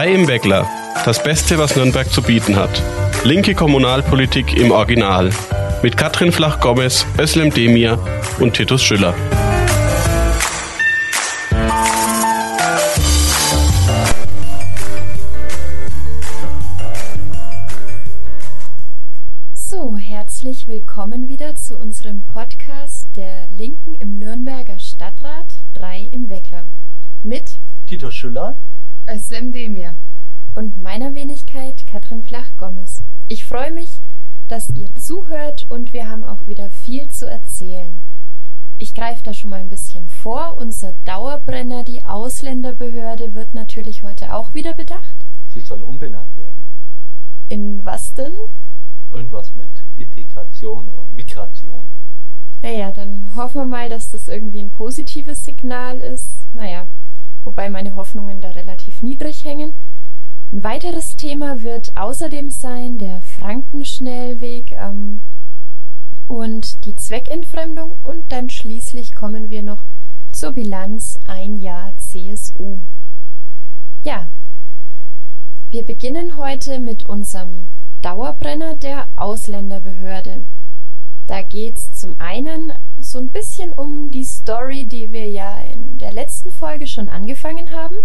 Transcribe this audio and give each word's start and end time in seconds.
Drei 0.00 0.14
im 0.14 0.28
Weckler. 0.28 0.66
Das 1.04 1.22
Beste, 1.22 1.58
was 1.58 1.76
Nürnberg 1.76 2.10
zu 2.10 2.22
bieten 2.22 2.56
hat. 2.56 2.82
Linke 3.22 3.54
Kommunalpolitik 3.54 4.56
im 4.56 4.70
Original. 4.70 5.28
Mit 5.82 5.98
Katrin 5.98 6.32
Flach-Gomez, 6.32 7.04
Özlem 7.18 7.52
Demir 7.52 7.98
und 8.38 8.54
Titus 8.54 8.82
Schüller. 8.82 9.14
So, 19.52 19.98
herzlich 19.98 20.66
willkommen 20.66 21.28
wieder 21.28 21.56
zu 21.56 21.76
unserem 21.76 22.22
Podcast 22.22 23.14
der 23.16 23.48
Linken 23.50 23.96
im 23.96 24.18
Nürnberger 24.18 24.78
Stadtrat 24.78 25.56
3 25.74 26.08
im 26.10 26.30
Weckler. 26.30 26.64
Mit 27.22 27.60
Titus 27.86 28.14
Schüller 28.14 28.56
Özlem 29.12 29.50
Demir 29.50 29.96
und 30.54 30.80
meiner 30.80 31.16
Wenigkeit 31.16 31.84
Katrin 31.84 32.22
Flach-Gomez. 32.22 33.02
Ich 33.26 33.44
freue 33.44 33.72
mich, 33.72 34.00
dass 34.46 34.70
ihr 34.70 34.94
zuhört 34.94 35.66
und 35.68 35.92
wir 35.92 36.08
haben 36.08 36.22
auch 36.22 36.46
wieder 36.46 36.70
viel 36.70 37.08
zu 37.08 37.28
erzählen. 37.28 38.00
Ich 38.78 38.94
greife 38.94 39.24
da 39.24 39.34
schon 39.34 39.50
mal 39.50 39.60
ein 39.60 39.68
bisschen 39.68 40.06
vor. 40.06 40.56
Unser 40.56 40.92
Dauerbrenner, 41.04 41.82
die 41.82 42.04
Ausländerbehörde, 42.04 43.34
wird 43.34 43.52
natürlich 43.52 44.04
heute 44.04 44.32
auch 44.32 44.54
wieder 44.54 44.74
bedacht. 44.74 45.16
Sie 45.48 45.60
soll 45.60 45.82
umbenannt 45.82 46.36
werden. 46.36 46.64
In 47.48 47.84
was 47.84 48.14
denn? 48.14 48.34
Irgendwas 49.10 49.56
mit 49.56 49.84
Integration 49.96 50.88
und 50.88 51.12
Migration. 51.14 51.90
Naja, 52.62 52.92
dann 52.92 53.28
hoffen 53.34 53.62
wir 53.62 53.64
mal, 53.64 53.88
dass 53.88 54.12
das 54.12 54.28
irgendwie 54.28 54.60
ein 54.60 54.70
positives 54.70 55.44
Signal 55.44 55.98
ist. 55.98 56.46
Naja, 56.54 56.86
wobei 57.60 57.68
meine 57.68 57.94
Hoffnungen 57.94 58.40
da 58.40 58.52
relativ 58.52 59.02
niedrig 59.02 59.44
hängen. 59.44 59.74
Ein 60.50 60.64
weiteres 60.64 61.16
Thema 61.16 61.62
wird 61.62 61.94
außerdem 61.94 62.48
sein 62.48 62.96
der 62.96 63.20
Frankenschnellweg 63.20 64.72
ähm, 64.72 65.20
und 66.26 66.86
die 66.86 66.96
Zweckentfremdung 66.96 67.98
und 68.02 68.32
dann 68.32 68.48
schließlich 68.48 69.14
kommen 69.14 69.50
wir 69.50 69.62
noch 69.62 69.84
zur 70.32 70.52
Bilanz 70.52 71.20
ein 71.26 71.54
Jahr 71.54 71.94
CSU. 71.98 72.78
Ja, 74.04 74.30
wir 75.68 75.84
beginnen 75.84 76.38
heute 76.38 76.80
mit 76.80 77.10
unserem 77.10 77.68
Dauerbrenner 78.00 78.76
der 78.76 79.08
Ausländerbehörde. 79.16 80.46
Da 81.30 81.42
geht's 81.42 81.92
zum 81.92 82.16
einen 82.18 82.72
so 82.98 83.18
ein 83.18 83.30
bisschen 83.30 83.72
um 83.72 84.10
die 84.10 84.24
Story, 84.24 84.86
die 84.86 85.12
wir 85.12 85.30
ja 85.30 85.60
in 85.60 85.96
der 85.96 86.12
letzten 86.12 86.50
Folge 86.50 86.88
schon 86.88 87.08
angefangen 87.08 87.70
haben. 87.70 87.98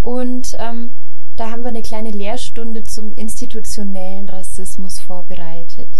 Und 0.00 0.56
ähm, 0.58 0.94
da 1.36 1.50
haben 1.50 1.64
wir 1.64 1.68
eine 1.68 1.82
kleine 1.82 2.12
Lehrstunde 2.12 2.82
zum 2.82 3.12
institutionellen 3.12 4.30
Rassismus 4.30 5.00
vorbereitet. 5.00 5.90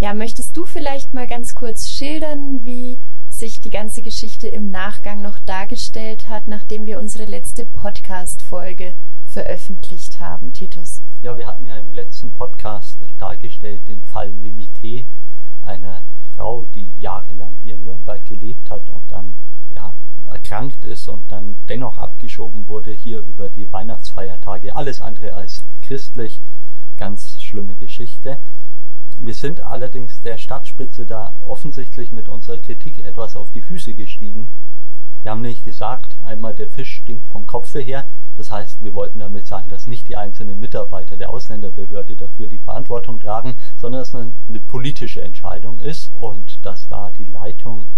Ja, 0.00 0.14
möchtest 0.14 0.56
du 0.56 0.64
vielleicht 0.64 1.14
mal 1.14 1.28
ganz 1.28 1.54
kurz 1.54 1.90
schildern, 1.90 2.64
wie 2.64 2.98
sich 3.28 3.60
die 3.60 3.70
ganze 3.70 4.02
Geschichte 4.02 4.48
im 4.48 4.72
Nachgang 4.72 5.22
noch 5.22 5.38
dargestellt 5.38 6.28
hat, 6.28 6.48
nachdem 6.48 6.86
wir 6.86 6.98
unsere 6.98 7.24
letzte 7.30 7.66
Podcast-Folge 7.66 8.96
veröffentlicht 9.26 10.18
haben, 10.18 10.52
Titus? 10.52 11.02
Ja, 11.22 11.38
wir 11.38 11.46
hatten 11.46 11.66
ja 11.66 11.76
im 11.76 11.92
letzten 11.92 12.32
Podcast 12.32 12.98
dargestellt 13.18 13.86
den 13.86 14.04
Fall 14.04 14.32
Mimite, 14.32 15.06
einer 15.66 16.04
Frau, 16.34 16.64
die 16.64 16.92
jahrelang 16.98 17.56
hier 17.62 17.76
in 17.76 17.84
Nürnberg 17.84 18.24
gelebt 18.24 18.70
hat 18.70 18.90
und 18.90 19.10
dann 19.10 19.34
ja 19.74 19.96
erkrankt 20.30 20.84
ist 20.84 21.08
und 21.08 21.30
dann 21.32 21.56
dennoch 21.68 21.98
abgeschoben 21.98 22.68
wurde 22.68 22.92
hier 22.92 23.20
über 23.20 23.48
die 23.48 23.72
Weihnachtsfeiertage. 23.72 24.74
Alles 24.76 25.00
andere 25.00 25.34
als 25.34 25.64
christlich. 25.82 26.40
Ganz 26.96 27.40
schlimme 27.40 27.76
Geschichte. 27.76 28.40
Wir 29.18 29.34
sind 29.34 29.60
allerdings 29.60 30.20
der 30.20 30.36
Stadtspitze 30.36 31.06
da 31.06 31.36
offensichtlich 31.46 32.12
mit 32.12 32.28
unserer 32.28 32.58
Kritik 32.58 32.98
etwas 32.98 33.34
auf 33.34 33.50
die 33.50 33.62
Füße 33.62 33.94
gestiegen. 33.94 34.48
Wir 35.22 35.30
haben 35.30 35.40
nicht 35.40 35.64
gesagt, 35.64 36.18
einmal 36.22 36.54
der 36.54 36.68
Fisch 36.68 36.98
stinkt 36.98 37.26
vom 37.28 37.46
Kopfe 37.46 37.80
her. 37.80 38.06
Das 38.36 38.50
heißt, 38.50 38.84
wir 38.84 38.94
wollten 38.94 39.18
damit 39.18 39.46
sagen, 39.46 39.68
dass 39.68 39.86
nicht 39.86 40.08
die 40.08 40.16
einzelnen 40.16 40.60
Mitarbeiter 40.60 41.16
der 41.16 41.30
Ausländerbehörde 41.30 42.16
dafür 42.16 42.48
die 42.48 42.58
Verantwortung 42.58 43.18
tragen, 43.18 43.54
sondern 43.76 44.00
dass 44.00 44.08
es 44.08 44.14
eine 44.14 44.60
politische 44.60 45.22
Entscheidung 45.22 45.80
ist 45.80 46.12
und 46.20 46.64
dass 46.64 46.86
da 46.86 47.10
die 47.10 47.24
Leitung 47.24 47.88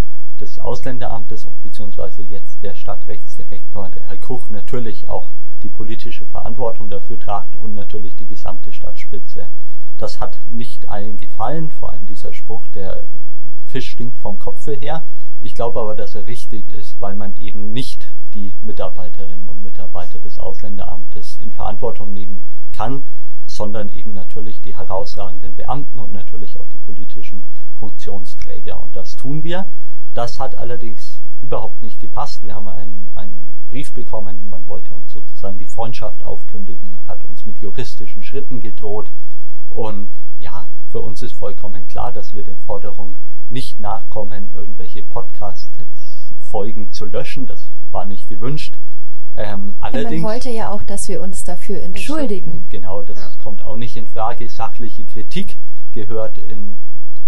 des 0.41 0.61
Ausländeramtes 0.61 1.47
bzw. 1.63 2.23
jetzt 2.23 2.63
der 2.63 2.77
Stadtrechtsdirektor, 2.77 3.91
der 3.91 4.07
Herr 4.07 4.19
Kuch, 4.19 4.49
natürlich 4.49 5.09
auch 5.09 5.31
die 5.63 5.69
politische 5.69 6.25
Verantwortung 6.25 6.89
dafür 6.89 7.19
tragt 7.19 7.57
und 7.57 7.75
natürlich 7.75 8.15
die 8.15 8.27
gesamte 8.27 8.73
Stadtspitze. 8.73 9.51
Das 9.97 10.21
hat 10.21 10.39
nicht 10.49 10.89
allen 10.89 11.17
gefallen, 11.17 11.73
vor 11.73 11.93
allem 11.93 12.07
dieser 12.07 12.33
Spruch, 12.33 12.69
der 12.69 13.09
Fisch 13.65 13.91
stinkt 13.91 14.19
vom 14.19 14.39
Kopfe 14.39 14.75
her. 14.75 15.05
Ich 15.41 15.55
glaube 15.55 15.81
aber, 15.81 15.97
dass 15.97 16.15
er 16.15 16.29
richtig 16.29 16.69
ist, 16.69 17.01
weil 17.01 17.17
man 17.17 17.37
eben 17.37 17.73
nicht 17.73 18.15
die 18.35 18.55
Mitarbeiterinnen 18.61 19.47
und 19.47 19.63
Mitarbeiter 19.63 20.19
des 20.19 20.39
Ausländeramtes 20.39 21.37
in 21.37 21.53
Verantwortung 21.53 22.13
nehmen 22.13 22.45
kann, 22.73 23.05
sondern 23.47 23.89
eben 23.89 24.13
natürlich 24.13 24.61
die 24.61 24.77
herausragenden 24.77 25.57
Beamten 25.57 25.99
und 25.99 26.13
natürlich 26.13 26.61
auch 26.61 26.67
die 26.67 26.79
politischen 26.79 27.47
Funktionsträger. 27.79 28.81
Und 28.81 28.97
das 28.97 29.17
tun 29.17 29.43
wir. 29.43 29.69
Das 30.15 30.39
hat 30.39 30.55
allerdings 30.55 31.23
überhaupt 31.41 31.83
nicht 31.83 32.01
gepasst. 32.01 32.43
Wir 32.43 32.55
haben 32.55 32.69
einen, 32.69 33.09
einen 33.15 33.55
Brief 33.69 33.93
bekommen, 33.93 34.49
man 34.49 34.67
wollte 34.67 34.95
uns 34.95 35.13
sozusagen 35.13 35.59
die 35.59 35.67
Freundschaft 35.67 36.25
aufkündigen, 36.25 37.07
hat 37.07 37.25
uns 37.25 37.45
mit 37.45 37.59
juristischen 37.59 38.23
Schritten 38.23 38.61
gedroht. 38.61 39.13
Und 39.71 40.11
ja, 40.39 40.69
für 40.89 41.01
uns 41.01 41.23
ist 41.23 41.37
vollkommen 41.37 41.87
klar, 41.89 42.13
dass 42.13 42.33
wir 42.33 42.43
der 42.43 42.57
Forderung 42.57 43.17
nicht 43.51 43.79
nachkommen, 43.81 44.51
irgendwelche 44.55 45.03
Podcast-Folgen 45.03 46.93
zu 46.93 47.07
löschen. 47.07 47.47
Das 47.47 47.71
war 47.91 48.07
nicht 48.07 48.29
gewünscht. 48.29 48.79
Ähm, 49.35 49.77
allerdings, 49.81 50.23
man 50.23 50.33
wollte 50.33 50.51
ja 50.51 50.71
auch, 50.71 50.83
dass 50.83 51.09
wir 51.09 51.21
uns 51.23 51.45
dafür 51.45 51.81
entschuldigen. 51.81 52.67
Genau, 52.71 53.03
das 53.03 53.19
ja. 53.19 53.31
kommt 53.43 53.63
auch 53.63 53.77
nicht 53.77 53.97
in 53.97 54.07
Frage. 54.07 54.49
Sachliche 54.49 55.05
Kritik 55.05 55.59
gehört 55.93 56.39
in, 56.39 56.79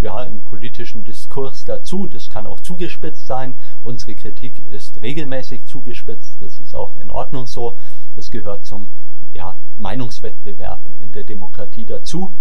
ja, 0.01 0.25
im 0.25 0.43
politischen 0.43 1.05
Diskurs 1.05 1.65
dazu. 1.65 2.09
Das 2.09 2.29
kann 2.29 2.47
auch 2.49 2.61
zugespitzt 2.61 3.27
sein. 3.27 3.55
Unsere 3.85 4.17
Kritik 4.17 4.59
ist 4.71 5.01
regelmäßig 5.03 5.67
zugespitzt. 5.67 6.43
Das 6.43 6.59
ist 6.59 6.75
auch 6.75 6.97
in 6.97 7.11
Ordnung 7.11 7.47
so. 7.47 7.79
Das 8.17 8.31
gehört 8.31 8.65
zum 8.65 8.91
ja, 9.33 9.57
Meinungswettbewerb 9.79 10.81
in 10.99 11.13
der 11.13 11.23
Demokratie 11.23 11.87
dazu. 11.87 12.35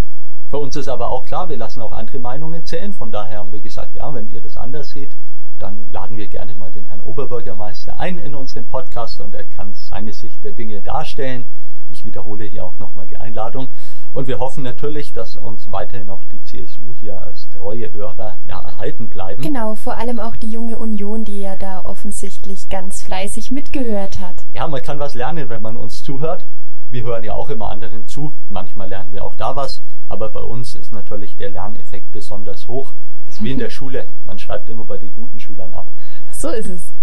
Für 0.47 0.57
uns 0.57 0.75
ist 0.75 0.87
aber 0.87 1.11
auch 1.11 1.25
klar, 1.25 1.47
wir 1.47 1.57
lassen 1.57 1.81
auch 1.81 1.91
andere 1.91 2.17
Meinungen 2.17 2.65
zählen. 2.65 2.91
Von 2.91 3.11
daher 3.11 3.37
haben 3.37 3.51
wir 3.51 3.61
gesagt, 3.61 3.93
ja, 3.95 4.11
wenn 4.15 4.29
ihr 4.29 4.41
das 4.41 4.57
anders 4.57 4.89
seht, 4.89 5.15
dann 5.59 5.87
laden 5.91 6.17
wir 6.17 6.27
gerne 6.27 6.55
mal 6.55 6.71
den 6.71 6.85
Herrn 6.85 7.01
Oberbürgermeister 7.01 7.99
ein 7.99 8.17
in 8.17 8.33
unseren 8.33 8.67
Podcast 8.67 9.19
und 9.21 9.35
er 9.35 9.43
kann 9.43 9.73
seine 9.73 10.13
Sicht 10.13 10.43
der 10.43 10.53
Dinge 10.53 10.81
darstellen. 10.81 11.45
Ich 11.89 12.05
wiederhole 12.05 12.45
hier 12.45 12.63
auch 12.63 12.77
nochmal 12.77 13.07
die 13.07 13.17
Einladung. 13.17 13.69
Und 14.13 14.27
wir 14.27 14.39
hoffen 14.39 14.63
natürlich, 14.63 15.11
dass 15.11 15.35
uns 15.35 15.71
weiterhin 15.71 16.09
auch 16.09 16.23
die 16.25 16.43
CSU 16.43 16.93
hier 16.93 17.21
als 17.21 17.49
treue 17.49 17.91
Hörer 17.91 18.37
ja, 18.47 18.59
erhalten 18.59 19.09
bleiben. 19.09 19.41
Genau, 19.41 19.75
vor 19.75 19.97
allem 19.97 20.19
auch 20.19 20.35
die 20.35 20.49
junge 20.49 20.77
Union, 20.77 21.25
die 21.25 21.41
ja 21.41 21.55
da 21.55 21.83
offensichtlich 21.83 22.69
ganz 22.69 23.01
fleißig 23.01 23.51
mitgehört 23.51 24.19
hat. 24.19 24.45
Ja, 24.53 24.67
man 24.67 24.81
kann 24.81 24.99
was 24.99 25.15
lernen, 25.15 25.49
wenn 25.49 25.61
man 25.61 25.77
uns 25.77 26.03
zuhört. 26.03 26.45
Wir 26.89 27.03
hören 27.03 27.23
ja 27.23 27.33
auch 27.33 27.49
immer 27.49 27.69
anderen 27.69 28.07
zu. 28.07 28.33
Manchmal 28.49 28.89
lernen 28.89 29.11
wir 29.11 29.23
auch 29.23 29.35
da 29.35 29.55
was. 29.55 29.81
Aber 30.07 30.29
bei 30.29 30.41
uns 30.41 30.75
ist 30.75 30.93
natürlich 30.93 31.37
der 31.37 31.51
Lerneffekt 31.51 32.11
besonders 32.11 32.67
hoch. 32.67 32.93
Ist 33.39 33.45
wie 33.45 33.51
in 33.51 33.59
der 33.59 33.69
Schule. 33.69 34.07
Man 34.25 34.37
schreibt 34.37 34.69
immer 34.69 34.83
bei 34.83 34.97
den 34.97 35.13
guten 35.13 35.39
Schülern 35.39 35.73
ab. 35.73 35.89
So 36.31 36.49
ist 36.49 36.69
es. 36.69 36.93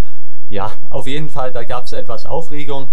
Ja, 0.48 0.70
auf 0.90 1.06
jeden 1.06 1.30
Fall, 1.30 1.50
da 1.50 1.64
gab 1.64 1.86
es 1.86 1.92
etwas 1.92 2.26
Aufregung. 2.26 2.88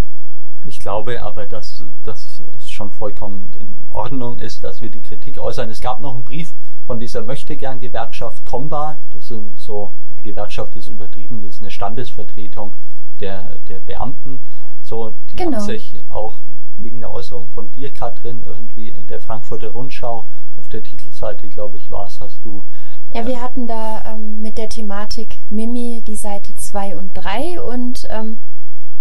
Ich 0.65 0.79
glaube 0.79 1.21
aber, 1.21 1.45
dass 1.45 1.83
das 2.03 2.41
schon 2.65 2.91
vollkommen 2.91 3.51
in 3.59 3.75
Ordnung 3.91 4.39
ist, 4.39 4.63
dass 4.63 4.81
wir 4.81 4.89
die 4.89 5.01
Kritik 5.01 5.37
äußern. 5.37 5.69
Es 5.69 5.81
gab 5.81 5.99
noch 5.99 6.15
einen 6.15 6.23
Brief 6.23 6.53
von 6.87 7.01
dieser 7.01 7.21
Möchtegern-Gewerkschaft 7.21 8.45
Comba. 8.45 8.97
Das 9.11 9.27
sind 9.27 9.59
so, 9.59 9.93
Gewerkschaft 10.23 10.75
ist 10.77 10.87
übertrieben, 10.87 11.41
das 11.41 11.55
ist 11.55 11.61
eine 11.61 11.71
Standesvertretung 11.71 12.75
der, 13.19 13.59
der 13.67 13.79
Beamten. 13.79 14.39
So, 14.81 15.13
die 15.31 15.35
genau. 15.35 15.57
haben 15.57 15.65
sich 15.65 16.01
auch 16.07 16.37
wegen 16.77 17.01
der 17.01 17.11
Äußerung 17.11 17.49
von 17.49 17.71
dir, 17.71 17.91
Katrin, 17.91 18.43
irgendwie 18.45 18.89
in 18.89 19.07
der 19.07 19.19
Frankfurter 19.19 19.69
Rundschau 19.69 20.29
auf 20.57 20.69
der 20.69 20.81
Titelseite, 20.81 21.49
glaube 21.49 21.77
ich, 21.77 21.91
war 21.91 22.07
es, 22.07 22.19
hast 22.19 22.43
du. 22.45 22.65
Ja, 23.13 23.27
wir 23.27 23.41
hatten 23.41 23.67
da 23.67 24.15
ähm, 24.15 24.41
mit 24.41 24.57
der 24.57 24.69
Thematik 24.69 25.37
Mimi 25.49 26.03
die 26.05 26.15
Seite 26.15 26.55
2 26.55 26.97
und 26.97 27.13
3 27.13 27.61
und 27.61 28.07
ähm, 28.09 28.39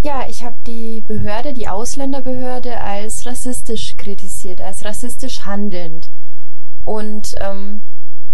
ja, 0.02 0.26
ich 0.28 0.44
habe 0.44 0.56
die 0.66 1.00
Behörde, 1.00 1.54
die 1.54 1.68
Ausländerbehörde, 1.68 2.80
als 2.80 3.24
rassistisch 3.24 3.96
kritisiert, 3.96 4.60
als 4.60 4.84
rassistisch 4.84 5.46
handelnd. 5.46 6.10
Und 6.84 7.36
ähm, 7.40 7.80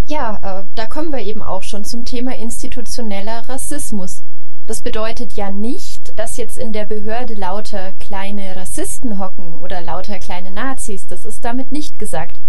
ja, 0.07 0.63
äh, 0.63 0.65
da 0.75 0.87
kommen 0.87 1.13
wir 1.13 1.21
eben 1.21 1.43
auch 1.43 1.63
schon 1.63 1.85
zum 1.85 2.05
Thema 2.05 2.35
institutioneller 2.37 3.49
Rassismus. 3.49 4.25
Das 4.67 4.83
bedeutet 4.83 5.35
ja 5.35 5.53
nicht, 5.53 6.19
dass 6.19 6.39
jetzt 6.39 6.59
in 6.59 6.73
der 6.73 6.87
Behörde 6.87 7.35
lauter 7.35 7.93
kleine 7.93 8.57
Rassisten 8.57 9.19
hocken 9.19 9.55
oder 9.55 9.81
lauter 9.81 10.19
kleine 10.19 10.51
Nazis, 10.51 11.07
das 11.07 11.25
ist 11.25 11.45
damit 11.45 11.71
nicht 11.71 11.99
gesagt. 11.99 12.41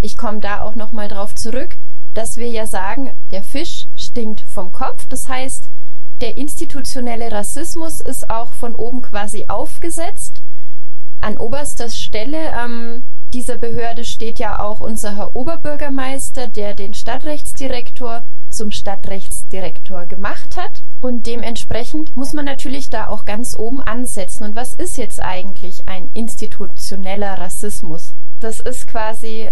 Ich 0.00 0.16
komme 0.16 0.40
da 0.40 0.60
auch 0.60 0.74
nochmal 0.74 1.08
drauf 1.08 1.34
zurück, 1.34 1.78
dass 2.16 2.38
wir 2.38 2.48
ja 2.48 2.66
sagen, 2.66 3.12
der 3.30 3.42
Fisch 3.42 3.88
stinkt 3.94 4.40
vom 4.40 4.72
Kopf. 4.72 5.06
Das 5.06 5.28
heißt, 5.28 5.68
der 6.22 6.38
institutionelle 6.38 7.30
Rassismus 7.30 8.00
ist 8.00 8.30
auch 8.30 8.52
von 8.52 8.74
oben 8.74 9.02
quasi 9.02 9.46
aufgesetzt. 9.48 10.42
An 11.20 11.36
oberster 11.36 11.90
Stelle 11.90 12.38
ähm, 12.58 13.02
dieser 13.34 13.58
Behörde 13.58 14.04
steht 14.04 14.38
ja 14.38 14.60
auch 14.60 14.80
unser 14.80 15.16
Herr 15.16 15.36
Oberbürgermeister, 15.36 16.48
der 16.48 16.74
den 16.74 16.94
Stadtrechtsdirektor 16.94 18.22
zum 18.48 18.70
Stadtrechtsdirektor 18.70 20.06
gemacht 20.06 20.56
hat. 20.56 20.84
Und 21.02 21.26
dementsprechend 21.26 22.16
muss 22.16 22.32
man 22.32 22.46
natürlich 22.46 22.88
da 22.88 23.08
auch 23.08 23.26
ganz 23.26 23.54
oben 23.54 23.82
ansetzen. 23.82 24.44
Und 24.44 24.56
was 24.56 24.72
ist 24.72 24.96
jetzt 24.96 25.20
eigentlich 25.20 25.86
ein 25.86 26.08
institutioneller 26.14 27.38
Rassismus? 27.38 28.14
Das 28.40 28.60
ist 28.60 28.86
quasi 28.86 29.50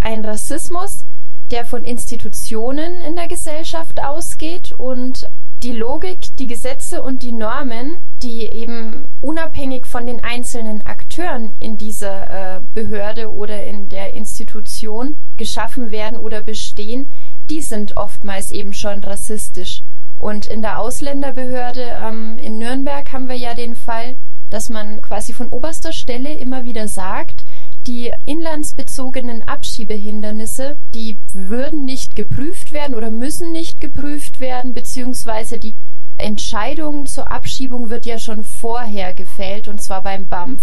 ein 0.00 0.24
Rassismus, 0.24 1.04
der 1.50 1.64
von 1.64 1.84
Institutionen 1.84 3.00
in 3.02 3.16
der 3.16 3.28
Gesellschaft 3.28 4.02
ausgeht 4.02 4.72
und 4.72 5.28
die 5.62 5.72
Logik, 5.72 6.36
die 6.36 6.46
Gesetze 6.46 7.02
und 7.02 7.22
die 7.22 7.32
Normen, 7.32 7.98
die 8.22 8.42
eben 8.42 9.08
unabhängig 9.20 9.86
von 9.86 10.06
den 10.06 10.22
einzelnen 10.22 10.84
Akteuren 10.84 11.54
in 11.60 11.78
dieser 11.78 12.56
äh, 12.56 12.60
Behörde 12.74 13.32
oder 13.32 13.64
in 13.64 13.88
der 13.88 14.12
Institution 14.12 15.16
geschaffen 15.36 15.90
werden 15.90 16.18
oder 16.18 16.42
bestehen, 16.42 17.10
die 17.48 17.62
sind 17.62 17.96
oftmals 17.96 18.50
eben 18.50 18.72
schon 18.72 19.02
rassistisch. 19.02 19.82
Und 20.18 20.46
in 20.46 20.62
der 20.62 20.78
Ausländerbehörde 20.78 21.98
ähm, 22.02 22.38
in 22.38 22.58
Nürnberg 22.58 23.10
haben 23.12 23.28
wir 23.28 23.36
ja 23.36 23.54
den 23.54 23.74
Fall, 23.74 24.16
dass 24.50 24.68
man 24.68 25.02
quasi 25.02 25.32
von 25.32 25.48
oberster 25.48 25.92
Stelle 25.92 26.34
immer 26.34 26.64
wieder 26.64 26.88
sagt, 26.88 27.44
die 27.86 28.12
inlandsbezogenen 28.24 29.46
Abschiebehindernisse, 29.46 30.76
die 30.94 31.18
würden 31.32 31.84
nicht 31.84 32.16
geprüft 32.16 32.72
werden 32.72 32.96
oder 32.96 33.10
müssen 33.10 33.52
nicht 33.52 33.80
geprüft 33.80 34.40
werden, 34.40 34.74
beziehungsweise 34.74 35.58
die 35.58 35.76
Entscheidung 36.18 37.06
zur 37.06 37.30
Abschiebung 37.30 37.90
wird 37.90 38.06
ja 38.06 38.18
schon 38.18 38.42
vorher 38.42 39.14
gefällt, 39.14 39.68
und 39.68 39.80
zwar 39.80 40.02
beim 40.02 40.28
BAMF. 40.28 40.62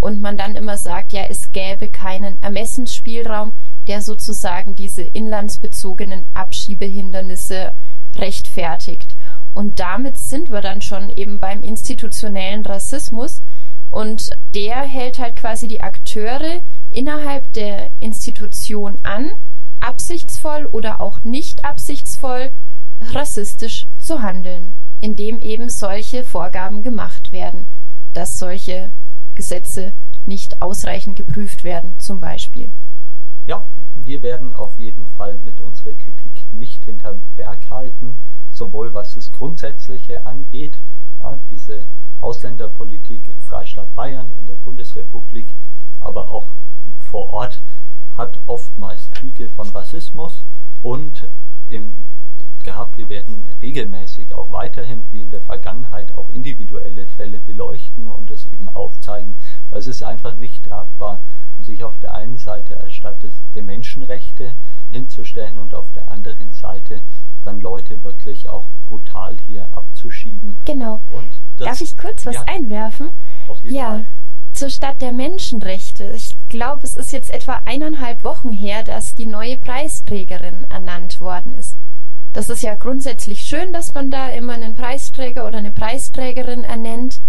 Und 0.00 0.20
man 0.20 0.36
dann 0.36 0.54
immer 0.54 0.76
sagt, 0.76 1.12
ja, 1.12 1.22
es 1.28 1.50
gäbe 1.50 1.88
keinen 1.88 2.40
Ermessensspielraum, 2.42 3.52
der 3.88 4.00
sozusagen 4.00 4.76
diese 4.76 5.02
inlandsbezogenen 5.02 6.26
Abschiebehindernisse 6.34 7.72
rechtfertigt. 8.16 9.16
Und 9.54 9.80
damit 9.80 10.16
sind 10.18 10.50
wir 10.50 10.60
dann 10.60 10.82
schon 10.82 11.10
eben 11.10 11.40
beim 11.40 11.62
institutionellen 11.62 12.64
Rassismus, 12.64 13.42
und 13.90 14.30
der 14.54 14.82
hält 14.82 15.18
halt 15.18 15.36
quasi 15.36 15.68
die 15.68 15.80
Akteure 15.80 16.62
innerhalb 16.90 17.52
der 17.52 17.90
Institution 18.00 18.96
an, 19.02 19.30
absichtsvoll 19.80 20.66
oder 20.66 21.00
auch 21.00 21.24
nicht 21.24 21.64
absichtsvoll 21.64 22.50
rassistisch 23.12 23.86
zu 23.98 24.22
handeln, 24.22 24.74
indem 25.00 25.38
eben 25.40 25.68
solche 25.68 26.24
Vorgaben 26.24 26.82
gemacht 26.82 27.32
werden, 27.32 27.66
dass 28.12 28.38
solche 28.38 28.90
Gesetze 29.34 29.92
nicht 30.26 30.60
ausreichend 30.60 31.16
geprüft 31.16 31.64
werden, 31.64 31.98
zum 31.98 32.20
Beispiel. 32.20 32.70
Ja, 33.46 33.66
wir 33.94 34.22
werden 34.22 34.52
auf 34.52 34.78
jeden 34.78 35.06
Fall 35.06 35.38
mit 35.38 35.60
unserer 35.60 35.94
Kritik 35.94 36.52
nicht 36.52 36.84
hinterm 36.84 37.20
Berg 37.36 37.70
halten, 37.70 38.16
sowohl 38.50 38.92
was 38.92 39.14
das 39.14 39.32
Grundsätzliche 39.32 40.26
angeht, 40.26 40.78
diese 41.50 41.86
Ausländerpolitik 42.18 43.28
im 43.28 43.40
Freistaat 43.40 43.94
Bayern, 43.94 44.30
in 44.38 44.46
der 44.46 44.56
Bundesrepublik, 44.56 45.54
aber 46.00 46.28
auch 46.28 46.52
vor 46.98 47.32
Ort 47.32 47.62
hat 48.16 48.40
oftmals 48.46 49.10
Züge 49.12 49.48
von 49.48 49.68
Rassismus 49.70 50.44
und 50.82 51.30
im, 51.68 51.96
gehabt, 52.62 52.98
wir 52.98 53.08
werden 53.08 53.48
regelmäßig 53.62 54.34
auch 54.34 54.50
weiterhin 54.50 55.06
wie 55.10 55.22
in 55.22 55.30
der 55.30 55.40
Vergangenheit 55.40 56.12
auch 56.12 56.28
individuelle 56.28 57.06
Fälle 57.06 57.40
beleuchten 57.40 58.08
und 58.08 58.30
es 58.30 58.46
eben 58.46 58.68
aufzeigen, 58.68 59.36
weil 59.70 59.78
es 59.78 59.86
ist 59.86 60.02
einfach 60.02 60.34
nicht 60.34 60.66
tragbar, 60.66 61.22
sich 61.60 61.84
auf 61.84 61.98
der 61.98 62.14
einen 62.14 62.38
Seite 62.38 62.80
als 62.80 62.94
Stadt 62.94 63.24
der 63.54 63.62
Menschenrechte 63.62 64.54
hinzustellen 64.90 65.58
und 65.58 65.74
auf 65.74 65.92
der 65.92 66.10
anderen 66.10 66.52
Seite 66.52 67.02
dann 67.48 67.60
Leute 67.60 68.04
wirklich 68.04 68.48
auch 68.48 68.68
brutal 68.82 69.38
hier 69.38 69.68
abzuschieben. 69.72 70.58
Genau. 70.66 71.00
Darf 71.56 71.80
ich 71.80 71.96
kurz 71.96 72.26
was 72.26 72.34
ja, 72.34 72.42
einwerfen? 72.46 73.10
ja, 73.62 73.86
Fall. 73.86 74.04
zur 74.52 74.70
Stadt 74.70 75.00
der 75.00 75.12
Menschenrechte. 75.12 76.12
Ich 76.14 76.36
glaube, 76.48 76.84
es 76.84 76.94
ist 76.94 77.12
jetzt 77.12 77.30
etwa 77.30 77.62
eineinhalb 77.64 78.22
Wochen 78.22 78.52
her, 78.52 78.84
dass 78.84 79.14
die 79.14 79.26
neue 79.26 79.56
Preisträgerin 79.56 80.66
ernannt 80.68 81.20
worden 81.20 81.54
ist. 81.54 81.76
Das 82.34 82.50
ist 82.50 82.62
ja 82.62 82.74
grundsätzlich 82.74 83.40
schön, 83.40 83.72
dass 83.72 83.94
man 83.94 84.10
da 84.10 84.28
immer 84.28 84.52
einen 84.52 84.74
Preisträger 84.74 85.46
oder 85.46 85.58
eine 85.58 85.72
Preisträgerin 85.72 86.64
ernennt. 86.64 87.20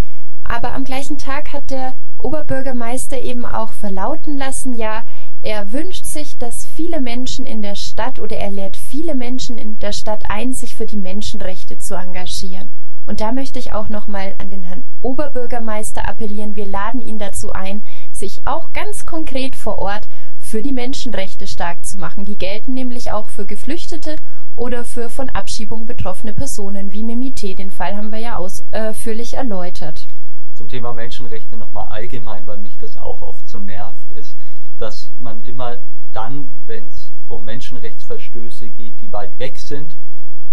Aber 0.44 0.74
am 0.74 0.84
gleichen 0.84 1.18
Tag 1.18 1.54
hat 1.54 1.72
der 1.72 1.94
Oberbürgermeister 2.18 3.20
eben 3.22 3.46
auch 3.46 3.72
verlauten 3.72 4.38
lassen, 4.38 4.74
ja, 4.74 5.04
er 5.42 5.72
wünscht 5.72 6.06
sich, 6.06 6.38
dass 6.38 6.66
viele 6.66 7.00
Menschen 7.00 7.46
in 7.46 7.62
der 7.62 7.76
Stadt 7.76 8.20
oder 8.20 8.38
er 8.38 8.52
lädt 8.52 8.76
viele 8.76 9.16
Menschen 9.16 9.58
in 9.58 9.80
der 9.80 9.94
Stadt 9.94 10.26
ein, 10.30 10.54
sich 10.54 10.76
für 10.76 10.86
die 10.86 10.98
Menschenrechte 10.98 11.78
zu 11.78 11.96
engagieren. 11.96 12.70
Und 13.10 13.22
da 13.22 13.32
möchte 13.32 13.58
ich 13.58 13.74
auch 13.74 13.90
nochmal 13.90 14.36
an 14.38 14.52
den 14.52 14.62
Herrn 14.64 14.84
Oberbürgermeister 15.02 16.08
appellieren. 16.08 16.56
Wir 16.56 16.68
laden 16.68 17.02
ihn 17.02 17.18
dazu 17.18 17.52
ein, 17.52 17.84
sich 18.12 18.46
auch 18.46 18.72
ganz 18.72 19.06
konkret 19.06 19.56
vor 19.56 19.80
Ort 19.80 20.08
für 20.38 20.62
die 20.62 20.74
Menschenrechte 20.74 21.48
stark 21.48 21.86
zu 21.86 21.98
machen. 21.98 22.26
Die 22.26 22.38
gelten 22.38 22.76
nämlich 22.76 23.12
auch 23.12 23.30
für 23.30 23.48
Geflüchtete 23.48 24.18
oder 24.56 24.86
für 24.86 25.10
von 25.10 25.30
Abschiebung 25.30 25.88
betroffene 25.88 26.34
Personen 26.34 26.92
wie 26.92 27.04
Mimite. 27.04 27.56
Den 27.56 27.72
Fall 27.72 27.96
haben 27.96 28.12
wir 28.12 28.20
ja 28.20 28.36
ausführlich 28.36 29.36
erläutert. 29.36 30.06
Zum 30.54 30.68
Thema 30.68 30.94
Menschenrechte 30.94 31.58
nochmal 31.58 31.88
allgemein, 31.90 32.46
weil 32.46 32.60
mich 32.60 32.78
das 32.78 32.98
auch 32.98 33.22
oft 33.22 33.48
so 33.48 33.58
nervt, 33.58 34.12
ist, 34.12 34.36
dass 34.80 35.12
man 35.20 35.42
immer 35.42 35.78
dann, 36.12 36.52
wenn 36.66 36.88
es 36.88 37.14
um 37.28 37.46
Menschenrechtsverstöße 37.46 38.70
geht, 38.70 39.02
die 39.02 39.12
weit 39.12 39.38
weg 39.38 39.60
sind, 39.60 39.98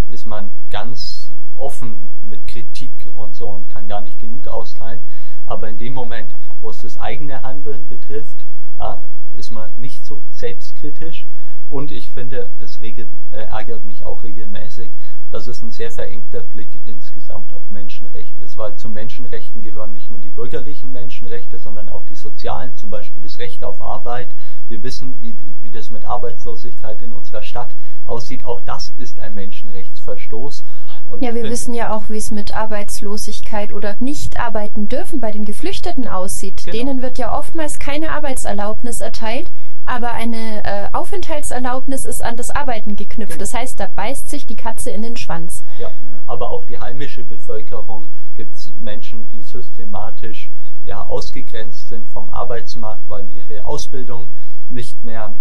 ist 0.08 0.26
man 0.26 0.52
ganz 0.68 1.32
offen 1.54 2.10
mit 2.22 2.46
Kritik 2.46 3.08
und 3.14 3.34
so 3.34 3.48
und 3.48 3.68
kann 3.68 3.88
gar 3.88 4.02
nicht 4.02 4.18
genug 4.18 4.46
austeilen. 4.46 5.00
Aber 5.46 5.68
in 5.68 5.78
dem 5.78 5.94
Moment, 5.94 6.34
wo 6.60 6.70
es 6.70 6.78
das 6.78 6.98
eigene 6.98 7.42
Handeln 7.42 7.86
betrifft, 7.86 8.46
ja, 8.78 9.04
ist 9.34 9.50
man 9.50 9.70
nicht 9.76 10.04
so 10.04 10.22
selbstkritisch. 10.30 11.26
Und 11.68 11.90
ich 11.90 12.10
finde, 12.10 12.50
das 12.58 12.80
regelt, 12.80 13.10
äh, 13.30 13.44
ärgert 13.44 13.84
mich 13.84 14.04
auch 14.04 14.22
regelmäßig, 14.22 14.92
dass 15.30 15.46
es 15.46 15.62
ein 15.62 15.70
sehr 15.70 15.90
verengter 15.90 16.40
Blick 16.40 16.80
insgesamt 16.84 17.52
auf 17.52 17.68
Menschenrechte 17.68 18.42
ist, 18.42 18.56
weil 18.56 18.76
zu 18.76 18.88
Menschenrechten 18.88 19.62
gehören 19.62 19.92
nicht 19.92 20.10
nur 20.10 20.18
die 20.18 20.30
bürgerlichen 20.30 20.92
Menschenrechte, 20.92 21.58
sondern 21.58 21.88
auch 21.88 22.04
die 22.04 22.14
sozialen, 22.14 22.76
zum 22.76 22.90
Beispiel 22.90 23.22
das 23.22 23.38
Recht 23.38 23.64
auf 23.64 23.82
Arbeit. 23.82 24.34
Wir 24.68 24.82
wissen, 24.82 25.20
wie, 25.20 25.36
wie 25.60 25.70
das 25.70 25.90
mit 25.90 26.04
Arbeitslosigkeit 26.04 27.02
in 27.02 27.12
unserer 27.12 27.42
Stadt 27.42 27.74
aussieht. 28.04 28.44
Auch 28.44 28.60
das 28.60 28.90
ist 28.90 29.20
ein 29.20 29.34
Menschenrechtsverstoß. 29.34 30.62
Und 31.08 31.22
ja, 31.22 31.34
wir 31.34 31.44
wissen 31.44 31.74
ja 31.74 31.94
auch, 31.94 32.08
wie 32.08 32.16
es 32.16 32.30
mit 32.30 32.56
Arbeitslosigkeit 32.56 33.72
oder 33.72 33.96
nicht 33.98 34.38
arbeiten 34.38 34.88
dürfen 34.88 35.20
bei 35.20 35.30
den 35.30 35.44
Geflüchteten 35.44 36.08
aussieht. 36.08 36.64
Genau. 36.64 36.76
Denen 36.76 37.02
wird 37.02 37.18
ja 37.18 37.36
oftmals 37.36 37.78
keine 37.78 38.10
Arbeitserlaubnis 38.10 39.00
erteilt, 39.00 39.50
aber 39.86 40.12
eine 40.12 40.64
äh, 40.64 40.88
Aufenthaltserlaubnis 40.92 42.04
ist 42.04 42.22
an 42.22 42.36
das 42.36 42.50
Arbeiten 42.50 42.96
geknüpft. 42.96 43.32
Genau. 43.32 43.40
Das 43.40 43.54
heißt, 43.54 43.80
da 43.80 43.86
beißt 43.86 44.28
sich 44.28 44.46
die 44.46 44.56
Katze 44.56 44.90
in 44.90 45.02
den 45.02 45.16
Schwanz. 45.16 45.62
Ja, 45.78 45.90
aber 46.26 46.50
auch 46.50 46.64
die 46.64 46.78
heimische 46.78 47.24
Bevölkerung 47.24 48.08
gibt 48.34 48.54
es 48.54 48.74
Menschen, 48.78 49.28
die 49.28 49.42
systematisch 49.42 50.50
ja, 50.84 51.02
ausgegrenzt 51.04 51.88
sind 51.88 52.08
vom 52.08 52.30
Arbeitsmarkt, 52.30 53.08
weil 53.08 53.28
ihre 53.30 53.64
Ausbildung 53.64 54.28
nicht 54.68 55.02
mehr 55.04 55.36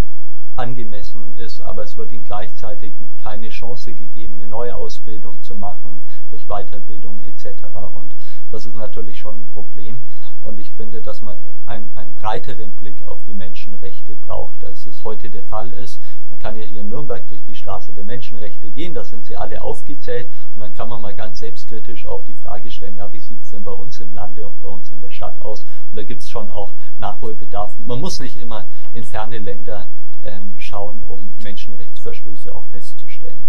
angemessen 0.56 1.36
ist, 1.36 1.62
aber 1.62 1.84
es 1.84 1.98
wird 1.98 2.12
ihnen 2.12 2.24
gleichzeitig 2.24 2.94
keine 3.22 3.50
Chance 3.50 3.94
gegeben, 3.94 4.36
eine 4.36 4.48
neue 4.48 4.76
Ausbildung 4.76 5.42
zu 5.42 5.56
machen 5.56 6.06
durch 6.30 6.48
Weiterbildung 6.48 7.22
etc. 7.24 7.66
Und 7.94 8.16
das 8.52 8.66
ist 8.66 8.76
natürlich 8.76 9.20
schon 9.20 9.42
ein 9.42 9.48
Problem. 9.48 10.02
Und 10.46 10.60
ich 10.60 10.72
finde, 10.74 11.02
dass 11.02 11.22
man 11.22 11.38
ein, 11.66 11.90
einen 11.96 12.14
breiteren 12.14 12.72
Blick 12.72 13.04
auf 13.04 13.24
die 13.24 13.34
Menschenrechte 13.34 14.16
braucht, 14.16 14.64
als 14.64 14.86
es 14.86 15.04
heute 15.04 15.30
der 15.30 15.44
Fall 15.44 15.72
ist. 15.72 16.02
Man 16.30 16.40
kann 16.40 16.56
ja 16.56 16.64
hier 16.64 16.82
in 16.82 16.90
Nürnberg 16.90 17.28
durch 17.28 17.44
die 17.44 17.56
Straße 17.56 17.94
der 17.94 18.04
Menschenrechte 18.04 18.70
gehen, 18.72 18.94
da 18.94 19.04
sind 19.04 19.26
sie 19.26 19.36
alle 19.36 19.62
aufgezählt. 19.62 20.30
Und 20.54 20.62
dann 20.62 20.74
kann 20.74 20.90
man 20.90 21.02
mal 21.02 21.16
ganz 21.16 21.40
selbstkritisch 21.40 22.06
auch 22.06 22.24
die 22.24 22.36
Frage 22.36 22.70
stellen, 22.70 22.96
ja, 22.96 23.12
wie 23.12 23.20
sieht 23.20 23.42
es 23.42 23.50
denn 23.50 23.64
bei 23.64 23.72
uns 23.72 24.00
im 24.00 24.14
Lande 24.14 24.48
und 24.48 24.60
bei 24.60 24.70
uns 24.70 24.92
in 24.92 25.00
der 25.00 25.12
Stadt 25.12 25.42
aus? 25.42 25.64
Und 25.90 25.96
da 25.96 26.04
gibt 26.04 26.22
es 26.22 26.30
schon 26.30 26.50
auch 26.52 26.74
Nachholbedarf. 27.00 27.78
Man 27.80 28.00
muss 28.00 28.20
nicht 28.20 28.38
immer 28.38 28.68
in 28.94 29.04
ferne 29.04 29.40
Länder 29.40 29.90
ähm, 30.24 30.54
schauen, 30.58 31.04
um 31.04 31.34
Menschenrechtsverstöße 31.42 32.54
auch 32.54 32.66
festzustellen. 32.66 33.40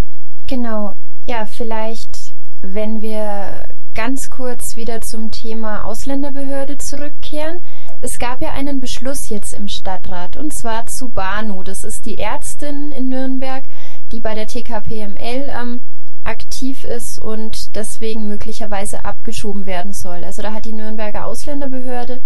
Genau. 0.47 0.93
Ja, 1.25 1.45
vielleicht, 1.45 2.33
wenn 2.61 3.01
wir 3.01 3.67
ganz 3.97 4.29
kurz 4.29 4.75
wieder 4.75 5.01
zum 5.01 5.31
Thema 5.31 5.83
Ausländerbehörde 5.83 6.77
zurückkehren. 6.77 7.61
Es 7.99 8.19
gab 8.19 8.43
ja 8.43 8.51
einen 8.51 8.79
Beschluss 8.79 9.29
jetzt 9.29 9.55
im 9.55 9.67
Stadtrat 9.67 10.37
und 10.37 10.53
zwar 10.53 10.85
zu 10.85 11.09
Banu. 11.09 11.63
Das 11.63 11.83
ist 11.83 12.05
die 12.05 12.19
Ärztin 12.19 12.91
in 12.91 13.09
Nürnberg, 13.09 13.63
die 14.11 14.19
bei 14.19 14.35
der 14.35 14.45
TKPML 14.45 15.49
ähm, 15.49 15.79
aktiv 16.23 16.83
ist 16.83 17.17
und 17.17 17.75
deswegen 17.75 18.27
möglicherweise 18.27 19.03
abgeschoben 19.03 19.65
werden 19.65 19.93
soll. 19.93 20.23
Also 20.23 20.43
da 20.43 20.53
hat 20.53 20.65
die 20.65 20.73
Nürnberger 20.73 21.25
Ausländerbehörde 21.25 22.21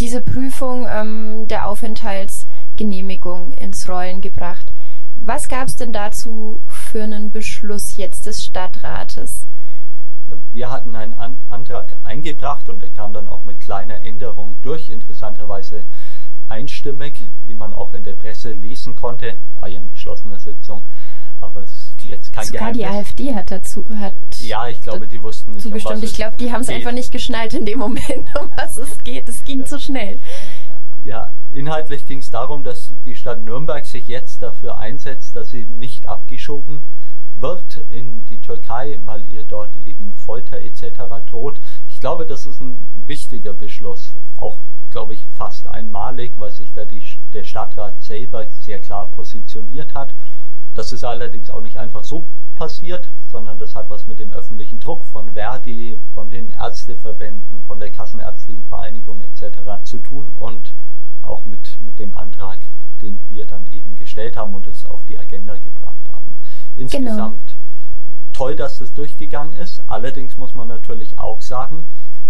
diese 0.00 0.22
Prüfung 0.22 0.86
ähm, 0.90 1.46
der 1.46 1.68
Aufenthaltsgenehmigung 1.68 3.52
ins 3.52 3.86
Rollen 3.86 4.22
gebracht. 4.22 4.72
Was 5.16 5.48
gab 5.48 5.68
es 5.68 5.76
denn 5.76 5.92
dazu 5.92 6.62
für 6.66 7.02
einen 7.02 7.32
Beschluss 7.32 7.98
jetzt 7.98 8.24
des 8.24 8.42
Stadtrates? 8.42 9.46
Wir 10.52 10.70
hatten 10.70 10.94
einen 10.96 11.12
An 11.14 11.38
Antrag 11.48 11.96
eingebracht 12.04 12.68
und 12.68 12.80
der 12.82 12.90
kam 12.90 13.12
dann 13.12 13.28
auch 13.28 13.44
mit 13.44 13.60
kleiner 13.60 14.02
Änderung 14.02 14.56
durch, 14.62 14.90
interessanterweise 14.90 15.84
einstimmig, 16.48 17.14
wie 17.46 17.54
man 17.54 17.72
auch 17.72 17.94
in 17.94 18.04
der 18.04 18.14
Presse 18.14 18.52
lesen 18.52 18.94
konnte. 18.94 19.38
War 19.60 19.68
ja 19.68 19.80
in 19.80 19.88
geschlossener 19.88 20.38
Sitzung, 20.38 20.86
aber 21.40 21.62
es 21.62 21.70
ist 21.72 22.04
jetzt 22.04 22.32
kein 22.32 22.44
Sogar 22.44 22.72
Geheimnis. 22.72 23.14
die 23.14 23.28
AfD 23.28 23.34
hat 23.34 23.50
dazu 23.50 23.84
hat 23.98 24.14
ja, 24.40 24.68
ich 24.68 24.80
glaube, 24.80 25.06
die 25.08 25.22
wussten 25.22 25.52
nicht, 25.52 25.62
zugestimmt. 25.62 25.98
um 25.98 26.04
ich 26.04 26.14
glaube, 26.14 26.36
die 26.36 26.52
haben 26.52 26.60
es 26.62 26.68
einfach 26.68 26.92
nicht 26.92 27.12
geschnallt 27.12 27.54
in 27.54 27.64
dem 27.64 27.78
Moment, 27.78 28.28
um 28.40 28.50
was 28.56 28.76
es 28.76 28.98
geht. 29.04 29.28
Es 29.28 29.44
ging 29.44 29.60
Ja. 29.60 29.64
zu 29.66 29.78
schnell. 29.78 30.20
Ja, 31.04 31.32
inhaltlich 31.52 32.06
ging 32.06 32.18
es 32.18 32.30
darum, 32.30 32.62
dass 32.64 32.94
die 33.04 33.14
Stadt 33.16 33.40
Nürnberg 33.40 33.84
sich 33.86 34.06
jetzt 34.08 34.42
dafür 34.42 34.78
einsetzt, 34.78 35.34
dass 35.36 35.50
sie 35.50 35.66
nicht 35.66 36.06
abgeschoben 36.08 36.82
wird 37.42 37.78
in 37.88 38.24
die 38.24 38.40
Türkei, 38.40 39.00
weil 39.04 39.26
ihr 39.26 39.42
dort 39.42 39.76
eben 39.76 40.12
Folter 40.12 40.60
etc. 40.60 41.26
droht. 41.28 41.60
Ich 41.88 42.00
glaube, 42.00 42.24
das 42.24 42.46
ist 42.46 42.60
ein 42.60 42.88
wichtiger 42.94 43.52
Beschluss, 43.52 44.14
auch 44.36 44.60
glaube 44.90 45.14
ich 45.14 45.26
fast 45.26 45.66
einmalig, 45.66 46.34
weil 46.38 46.52
sich 46.52 46.72
da 46.72 46.84
die, 46.84 47.02
der 47.32 47.42
Stadtrat 47.42 48.00
selber 48.00 48.46
sehr 48.50 48.78
klar 48.80 49.10
positioniert 49.10 49.92
hat. 49.92 50.14
Das 50.74 50.92
ist 50.92 51.02
allerdings 51.02 51.50
auch 51.50 51.62
nicht 51.62 51.78
einfach 51.78 52.04
so 52.04 52.28
passiert, 52.54 53.10
sondern 53.26 53.58
das 53.58 53.74
hat 53.74 53.90
was 53.90 54.06
mit 54.06 54.20
dem 54.20 54.32
öffentlichen 54.32 54.78
Druck 54.78 55.04
von 55.04 55.32
Verdi, 55.32 55.98
von 56.14 56.30
den 56.30 56.50
Ärzteverbänden, 56.50 57.62
von 57.66 57.80
der 57.80 57.90
Kassenärztlichen 57.90 58.64
Vereinigung 58.64 59.20
etc. 59.20 59.82
zu 59.82 59.98
tun 59.98 60.32
und 60.38 60.76
auch 61.22 61.44
mit, 61.44 61.78
mit 61.80 61.98
dem 61.98 62.16
Antrag, 62.16 62.60
den 63.00 63.18
wir 63.28 63.46
dann 63.46 63.66
eben 63.66 63.96
gestellt 63.96 64.36
haben 64.36 64.54
und 64.54 64.68
es 64.68 64.84
auf 64.84 65.04
die 65.06 65.18
Agenda 65.18 65.58
gebracht 65.58 65.71
Insgesamt 66.82 67.56
toll, 68.32 68.56
dass 68.56 68.78
das 68.78 68.92
durchgegangen 68.92 69.52
ist. 69.52 69.82
Allerdings 69.86 70.36
muss 70.36 70.54
man 70.54 70.68
natürlich 70.68 71.18
auch 71.18 71.42
sagen, 71.42 71.84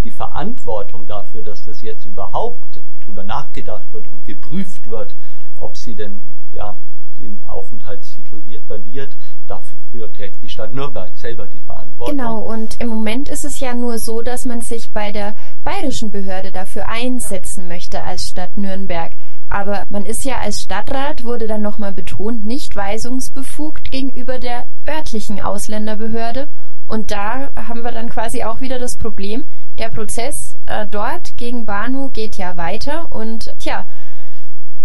die 0.04 0.10
Verantwortung 0.10 1.06
dafür, 1.06 1.42
dass 1.42 1.64
das 1.64 1.80
jetzt 1.82 2.06
überhaupt 2.06 2.82
drüber 3.04 3.24
nachgedacht 3.24 3.92
wird 3.92 4.08
und 4.08 4.24
geprüft 4.24 4.90
wird, 4.90 5.16
ob 5.56 5.76
sie 5.76 5.94
denn 5.94 6.22
ja 6.50 6.76
den 7.18 7.42
Aufenthaltstitel 7.44 8.42
hier 8.42 8.60
verliert, 8.62 9.16
dafür 9.46 10.12
trägt 10.12 10.42
die 10.42 10.48
Stadt 10.48 10.72
Nürnberg 10.72 11.16
selber 11.16 11.46
die 11.46 11.60
Verantwortung. 11.60 12.16
Genau, 12.16 12.40
und 12.40 12.80
im 12.80 12.88
Moment 12.88 13.28
ist 13.28 13.44
es 13.44 13.60
ja 13.60 13.74
nur 13.74 13.98
so, 13.98 14.22
dass 14.22 14.44
man 14.44 14.60
sich 14.60 14.92
bei 14.92 15.12
der 15.12 15.36
bayerischen 15.62 16.10
Behörde 16.10 16.50
dafür 16.50 16.88
einsetzen 16.88 17.68
möchte 17.68 18.02
als 18.02 18.28
Stadt 18.28 18.58
Nürnberg. 18.58 19.12
Aber 19.52 19.84
man 19.90 20.06
ist 20.06 20.24
ja 20.24 20.38
als 20.38 20.62
Stadtrat, 20.62 21.24
wurde 21.24 21.46
dann 21.46 21.60
nochmal 21.60 21.92
betont, 21.92 22.46
nicht 22.46 22.74
weisungsbefugt 22.74 23.90
gegenüber 23.90 24.38
der 24.38 24.66
örtlichen 24.88 25.42
Ausländerbehörde. 25.42 26.48
Und 26.86 27.10
da 27.10 27.50
haben 27.54 27.82
wir 27.82 27.92
dann 27.92 28.08
quasi 28.08 28.44
auch 28.44 28.62
wieder 28.62 28.78
das 28.78 28.96
Problem, 28.96 29.44
der 29.78 29.90
Prozess 29.90 30.56
äh, 30.64 30.86
dort 30.90 31.36
gegen 31.36 31.66
Banu 31.66 32.08
geht 32.10 32.38
ja 32.38 32.56
weiter 32.56 33.12
und 33.12 33.52
tja, 33.58 33.86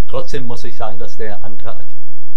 Trotzdem 0.09 0.43
muss 0.43 0.65
ich 0.65 0.75
sagen, 0.75 0.99
dass 0.99 1.15
der 1.15 1.43
Antrag 1.45 1.85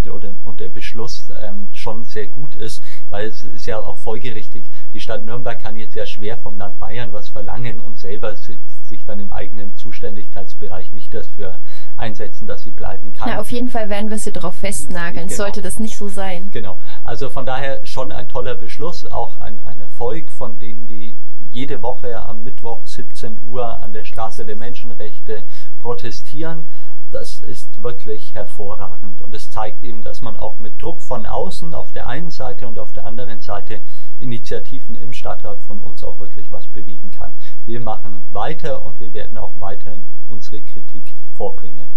oder, 0.08 0.34
und 0.44 0.60
der 0.60 0.68
Beschluss 0.68 1.30
ähm, 1.42 1.68
schon 1.72 2.04
sehr 2.04 2.28
gut 2.28 2.54
ist, 2.54 2.82
weil 3.10 3.28
es 3.28 3.42
ist 3.44 3.66
ja 3.66 3.78
auch 3.78 3.98
folgerichtig. 3.98 4.70
Die 4.92 5.00
Stadt 5.00 5.24
Nürnberg 5.24 5.60
kann 5.60 5.76
jetzt 5.76 5.94
ja 5.94 6.06
schwer 6.06 6.38
vom 6.38 6.58
Land 6.58 6.78
Bayern 6.78 7.12
was 7.12 7.28
verlangen 7.28 7.80
und 7.80 7.98
selber 7.98 8.36
si 8.36 8.58
sich 8.84 9.04
dann 9.04 9.20
im 9.20 9.30
eigenen 9.30 9.76
Zuständigkeitsbereich 9.76 10.92
nicht 10.92 11.14
dafür 11.14 11.60
einsetzen, 12.00 12.48
dass 12.48 12.62
sie 12.62 12.72
bleiben 12.72 13.12
kann. 13.12 13.28
na, 13.30 13.38
auf 13.40 13.52
jeden 13.52 13.68
Fall 13.68 13.88
werden 13.88 14.10
wir 14.10 14.18
sie 14.18 14.32
drauf 14.32 14.56
festnageln, 14.56 15.28
Genau. 15.28 15.36
sollte 15.36 15.62
das 15.62 15.78
nicht 15.78 15.96
so 15.96 16.08
sein. 16.08 16.48
Genau. 16.50 16.80
Also 17.04 17.30
von 17.30 17.46
daher 17.46 17.86
schon 17.86 18.10
ein 18.10 18.28
toller 18.28 18.54
Beschluss, 18.56 19.04
auch 19.06 19.38
ein, 19.40 19.60
ein 19.64 19.80
Erfolg 19.80 20.32
von 20.32 20.58
denen, 20.58 20.86
die 20.86 21.16
jede 21.50 21.82
Woche 21.82 22.20
am 22.22 22.42
Mittwoch 22.42 22.86
17 22.86 23.40
Uhr 23.42 23.80
an 23.82 23.92
der 23.92 24.04
Straße 24.04 24.44
der 24.46 24.56
Menschenrechte 24.56 25.44
protestieren. 25.80 26.66
Das 27.10 27.40
ist 27.40 27.82
wirklich 27.82 28.34
hervorragend 28.34 29.20
und 29.20 29.34
es 29.34 29.50
zeigt 29.50 29.82
eben, 29.82 30.02
dass 30.02 30.20
man 30.20 30.36
auch 30.36 30.58
mit 30.58 30.80
Druck 30.80 31.02
von 31.02 31.26
außen 31.26 31.74
auf 31.74 31.90
der 31.90 32.06
einen 32.06 32.30
Seite 32.30 32.68
und 32.68 32.78
auf 32.78 32.92
der 32.92 33.04
anderen 33.04 33.40
Seite 33.40 33.82
Initiativen 34.20 34.96
im 34.96 35.12
Stadtrat 35.12 35.60
von 35.62 35.80
uns 35.80 36.04
auch 36.04 36.18
wirklich 36.18 36.50
was 36.50 36.68
bewegen 36.68 37.10
kann. 37.10 37.34
Wir 37.64 37.80
machen 37.80 38.22
weiter 38.30 38.84
und 38.84 39.00
wir 39.00 39.12
werden 39.14 39.38
auch 39.38 39.60
weiterhin 39.60 40.06
unsere 40.28 40.62
Kritik 40.62 41.16
vorbringen. 41.32 41.88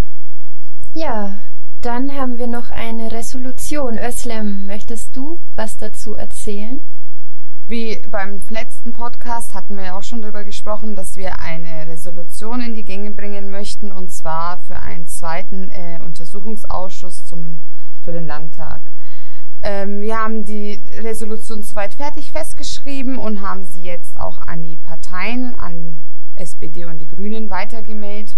Ja, 0.94 1.40
dann 1.82 2.14
haben 2.14 2.38
wir 2.38 2.48
noch 2.48 2.70
eine 2.70 3.12
Resolution. 3.12 3.98
Özlem, 3.98 4.68
möchtest 4.68 5.18
du 5.18 5.40
was 5.56 5.76
dazu 5.76 6.16
erzählen? 6.16 6.80
Wie 7.68 8.02
beim 8.10 8.42
letzten 8.50 8.94
Podcast 8.94 9.54
hatten 9.54 9.78
wir 9.78 9.96
auch 9.96 10.04
schon 10.04 10.22
darüber 10.22 10.44
gesprochen, 10.44 10.96
dass 10.96 11.16
wir 11.16 11.40
eine 11.40 11.88
Resolution 11.88 12.62
in 12.62 12.74
die 12.74 12.86
Gänge 12.86 13.12
bringen 13.12 13.50
möchten 13.50 13.92
und 13.92 14.12
zwar 14.12 14.60
für 14.60 14.80
einen 14.80 15.08
zweiten 15.08 15.70
äh, 15.70 16.00
Untersuchungsausschuss 16.06 17.26
zum, 17.26 17.62
für 18.02 18.12
den 18.12 18.28
Landtag. 18.28 18.93
Ähm, 19.64 20.02
wir 20.02 20.18
haben 20.18 20.44
die 20.44 20.82
Resolution 21.00 21.64
soweit 21.64 21.94
fertig 21.94 22.32
festgeschrieben 22.32 23.18
und 23.18 23.42
haben 23.42 23.66
sie 23.66 23.82
jetzt 23.82 24.18
auch 24.18 24.38
an 24.40 24.62
die 24.62 24.78
Parteien, 24.78 25.56
an 25.58 26.00
SPD 26.36 26.86
und 26.86 27.00
die 27.00 27.08
Grünen 27.08 27.50
weitergemailt, 27.50 28.36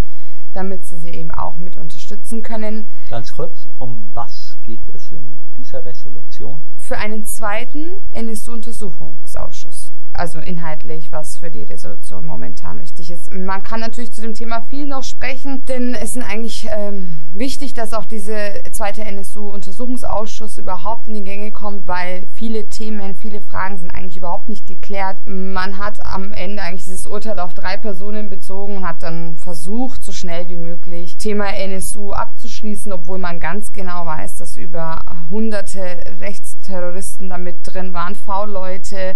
damit 0.54 0.86
sie 0.86 0.98
sie 0.98 1.10
eben 1.10 1.32
auch 1.32 1.58
mit 1.58 1.78
unterstützen 1.78 2.44
können. 2.44 2.88
Ganz 3.10 3.34
kurz, 3.34 3.68
um 3.80 4.10
was 4.14 4.58
geht 4.64 4.88
es 4.94 5.12
in 5.12 5.40
dieser 5.58 5.84
Resolution? 5.84 6.62
für 6.86 6.98
einen 6.98 7.26
zweiten 7.26 8.04
NSU-Untersuchungsausschuss. 8.12 9.75
Also 10.18 10.40
inhaltlich, 10.40 11.12
was 11.12 11.38
für 11.38 11.52
die 11.52 11.64
Resolution 11.64 12.26
momentan 12.26 12.82
wichtig 12.82 13.12
ist. 13.12 13.34
Man 13.34 13.64
kann 13.64 13.80
natürlich 13.80 14.14
zu 14.14 14.22
dem 14.22 14.34
Thema 14.34 14.62
viel 14.62 14.86
noch 14.86 15.04
sprechen, 15.04 15.64
denn 15.68 15.94
es 15.94 16.14
sind 16.14 16.24
eigentlich 16.24 16.68
ähm, 16.72 17.16
wichtig, 17.34 17.74
dass 17.74 17.94
auch 17.94 18.06
dieser 18.06 18.64
zweite 18.72 19.04
NSU-Untersuchungsausschuss 19.04 20.58
überhaupt 20.58 21.08
in 21.08 21.16
die 21.16 21.24
Gänge 21.24 21.52
kommt, 21.52 21.88
weil 21.88 22.28
viele 22.34 22.70
Themen, 22.70 23.16
viele 23.16 23.42
Fragen 23.42 23.78
sind 23.78 23.92
eigentlich 23.92 24.18
überhaupt 24.18 24.50
nicht 24.50 24.66
geklärt. 24.66 25.18
Man 25.26 25.78
hat 25.78 26.06
am 26.06 26.32
Ende 26.32 26.62
eigentlich 26.62 26.86
dieses 26.86 27.08
Urteil 27.08 27.40
auf 27.40 27.54
drei 27.54 27.78
Personen 27.78 28.30
bezogen 28.30 28.78
und 28.78 28.88
hat 28.88 29.04
dann 29.04 29.38
versucht, 29.38 30.04
so 30.04 30.12
schnell 30.12 30.48
wie 30.48 30.58
möglich 30.58 31.18
Thema 31.18 31.54
NSU 31.56 32.12
abzuschließen, 32.12 32.92
obwohl 32.94 33.18
man 33.18 33.40
ganz 33.40 33.74
genau 33.74 34.06
weiß, 34.06 34.38
dass 34.38 34.58
über 34.58 35.04
hunderte 35.30 36.04
Rechtsterroristen 36.20 37.30
da 37.30 37.38
mit 37.38 37.60
drin 37.64 37.94
waren, 37.94 38.16
V-Leute, 38.16 39.16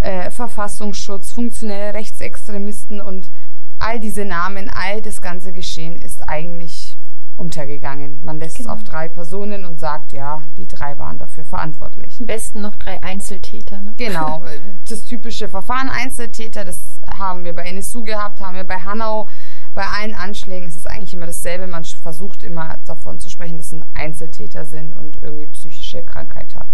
äh, 0.00 0.30
Verfassungsschutz, 0.30 1.32
funktionelle 1.32 1.94
Rechtsextremisten 1.94 3.00
und 3.00 3.30
all 3.78 4.00
diese 4.00 4.24
Namen, 4.24 4.68
all 4.70 5.00
das 5.00 5.20
ganze 5.20 5.52
Geschehen 5.52 5.96
ist 5.96 6.28
eigentlich 6.28 6.96
untergegangen. 7.36 8.20
Man 8.22 8.38
lässt 8.38 8.58
Genau. 8.58 8.68
es 8.70 8.74
auf 8.76 8.84
drei 8.84 9.08
Personen 9.08 9.64
und 9.64 9.80
sagt, 9.80 10.12
ja, 10.12 10.42
die 10.58 10.68
drei 10.68 10.98
waren 10.98 11.16
dafür 11.16 11.44
verantwortlich. 11.44 12.20
Am 12.20 12.26
besten 12.26 12.60
noch 12.60 12.76
drei 12.76 13.02
Einzeltäter, 13.02 13.80
ne? 13.80 13.94
Genau, 13.96 14.44
äh, 14.44 14.58
das 14.86 15.06
typische 15.06 15.48
Verfahren 15.48 15.88
Einzeltäter, 15.88 16.66
das 16.66 17.00
haben 17.06 17.44
wir 17.44 17.54
bei 17.54 17.62
NSU 17.62 18.02
gehabt, 18.02 18.40
haben 18.40 18.56
wir 18.56 18.64
bei 18.64 18.78
Hanau. 18.80 19.26
Bei 19.72 19.86
allen 19.86 20.14
Anschlägen 20.14 20.68
ist 20.68 20.76
es 20.76 20.84
eigentlich 20.86 21.14
immer 21.14 21.26
dasselbe. 21.26 21.66
Man 21.66 21.84
versucht 21.84 22.42
immer 22.42 22.78
davon 22.84 23.18
zu 23.20 23.30
sprechen, 23.30 23.56
dass 23.56 23.68
es 23.68 23.72
ein 23.72 23.84
Einzeltäter 23.94 24.66
sind 24.66 24.94
und 24.94 25.22
irgendwie 25.22 25.46
psychische 25.46 26.02
Krankheit 26.02 26.54
hat. 26.56 26.68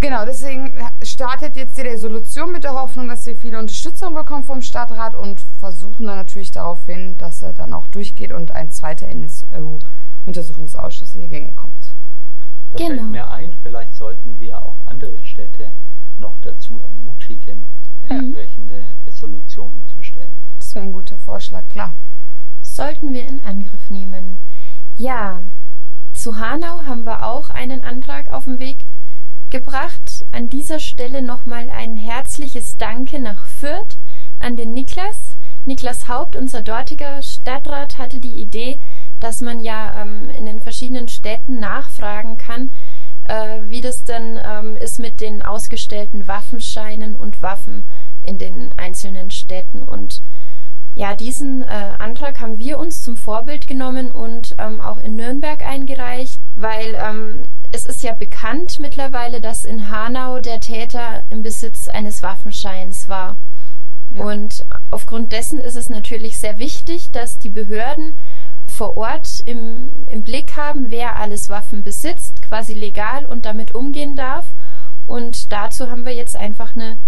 Genau, 0.00 0.24
deswegen 0.24 0.74
startet 1.02 1.56
jetzt 1.56 1.76
die 1.76 1.80
Resolution 1.82 2.52
mit 2.52 2.62
der 2.62 2.74
Hoffnung, 2.74 3.08
dass 3.08 3.26
wir 3.26 3.34
viele 3.34 3.58
Unterstützung 3.58 4.14
bekommen 4.14 4.44
vom 4.44 4.62
Stadtrat 4.62 5.16
und 5.16 5.40
versuchen 5.58 6.06
dann 6.06 6.14
natürlich 6.16 6.52
darauf 6.52 6.86
hin, 6.86 7.16
dass 7.18 7.42
er 7.42 7.52
dann 7.52 7.74
auch 7.74 7.88
durchgeht 7.88 8.30
und 8.32 8.52
ein 8.52 8.70
zweiter 8.70 9.08
NSU-Untersuchungsausschuss 9.08 11.16
in 11.16 11.22
die 11.22 11.28
Gänge 11.28 11.50
kommt. 11.52 11.94
Da 12.70 12.78
Genau. 12.78 13.00
fällt 13.00 13.10
mir 13.10 13.28
ein, 13.30 13.52
vielleicht 13.62 13.94
sollten 13.94 14.38
wir 14.38 14.62
auch 14.62 14.76
andere 14.86 15.18
Städte 15.24 15.72
noch 16.18 16.38
dazu 16.40 16.78
ermutigen, 16.80 17.64
entsprechende 18.02 18.84
Resolutionen 19.06 19.84
zu 19.88 20.00
stellen. 20.02 20.36
Das 20.60 20.74
wäre 20.76 20.84
ein 20.84 20.92
guter 20.92 21.18
Vorschlag, 21.18 21.66
klar. 21.68 21.94
Sollten 22.62 23.12
wir 23.14 23.26
in 23.26 23.42
Angriff 23.44 23.90
nehmen. 23.90 24.38
Ja, 24.96 25.40
zu 26.12 26.36
Hanau 26.36 26.82
haben 26.86 27.04
wir 27.04 27.26
auch 27.26 27.50
einen 27.50 27.82
Antrag 27.82 28.30
auf 28.32 28.44
dem 28.44 28.60
Weg. 28.60 28.84
Gebracht. 29.50 30.24
An 30.32 30.48
dieser 30.48 30.78
Stelle 30.78 31.22
nochmal 31.22 31.70
ein 31.70 31.96
herzliches 31.96 32.76
Danke 32.76 33.20
nach 33.20 33.46
Fürth 33.46 33.98
an 34.38 34.56
den 34.56 34.72
Niklas. 34.72 35.36
Niklas 35.64 36.08
Haupt, 36.08 36.36
unser 36.36 36.62
dortiger 36.62 37.22
Stadtrat, 37.22 37.98
hatte 37.98 38.20
die 38.20 38.40
Idee, 38.40 38.80
dass 39.20 39.40
man 39.40 39.60
ja 39.60 40.02
ähm, 40.02 40.30
in 40.30 40.46
den 40.46 40.60
verschiedenen 40.60 41.08
Städten 41.08 41.60
nachfragen 41.60 42.38
kann, 42.38 42.70
äh, 43.24 43.60
wie 43.64 43.80
das 43.80 44.04
denn 44.04 44.38
ähm, 44.42 44.76
ist 44.76 44.98
mit 44.98 45.20
den 45.20 45.42
ausgestellten 45.42 46.26
Waffenscheinen 46.26 47.16
und 47.16 47.42
Waffen 47.42 47.84
in 48.22 48.38
den 48.38 48.72
einzelnen 48.78 49.30
Städten. 49.30 49.82
Und 49.82 50.22
ja, 50.94 51.14
diesen 51.14 51.62
äh, 51.62 51.66
Antrag 51.98 52.40
haben 52.40 52.58
wir 52.58 52.78
uns 52.78 53.02
zum 53.02 53.16
Vorbild 53.16 53.66
genommen 53.68 54.10
und 54.10 54.56
ähm, 54.58 54.80
auch 54.80 54.98
in 54.98 55.16
Nürnberg 55.16 55.64
eingereicht, 55.64 56.40
weil 56.56 56.96
ähm, 56.96 57.44
es 57.72 57.84
ist 57.84 58.02
ja 58.02 58.14
bekannt 58.14 58.78
mittlerweile, 58.80 59.40
dass 59.40 59.64
in 59.64 59.90
Hanau 59.90 60.40
der 60.40 60.60
Täter 60.60 61.24
im 61.30 61.42
Besitz 61.42 61.88
eines 61.88 62.22
Waffenscheins 62.22 63.08
war. 63.08 63.36
Und 64.14 64.66
aufgrund 64.90 65.32
dessen 65.32 65.60
ist 65.60 65.76
es 65.76 65.90
natürlich 65.90 66.38
sehr 66.38 66.58
wichtig, 66.58 67.10
dass 67.10 67.38
die 67.38 67.50
Behörden 67.50 68.18
vor 68.66 68.96
Ort 68.96 69.40
im, 69.44 69.90
im 70.06 70.22
Blick 70.22 70.56
haben, 70.56 70.90
wer 70.90 71.16
alles 71.16 71.48
Waffen 71.48 71.82
besitzt, 71.82 72.42
quasi 72.42 72.74
legal 72.74 73.26
und 73.26 73.44
damit 73.44 73.74
umgehen 73.74 74.16
darf. 74.16 74.46
Und 75.06 75.52
dazu 75.52 75.90
haben 75.90 76.04
wir 76.04 76.14
jetzt 76.14 76.36
einfach 76.36 76.74
eine 76.74 76.98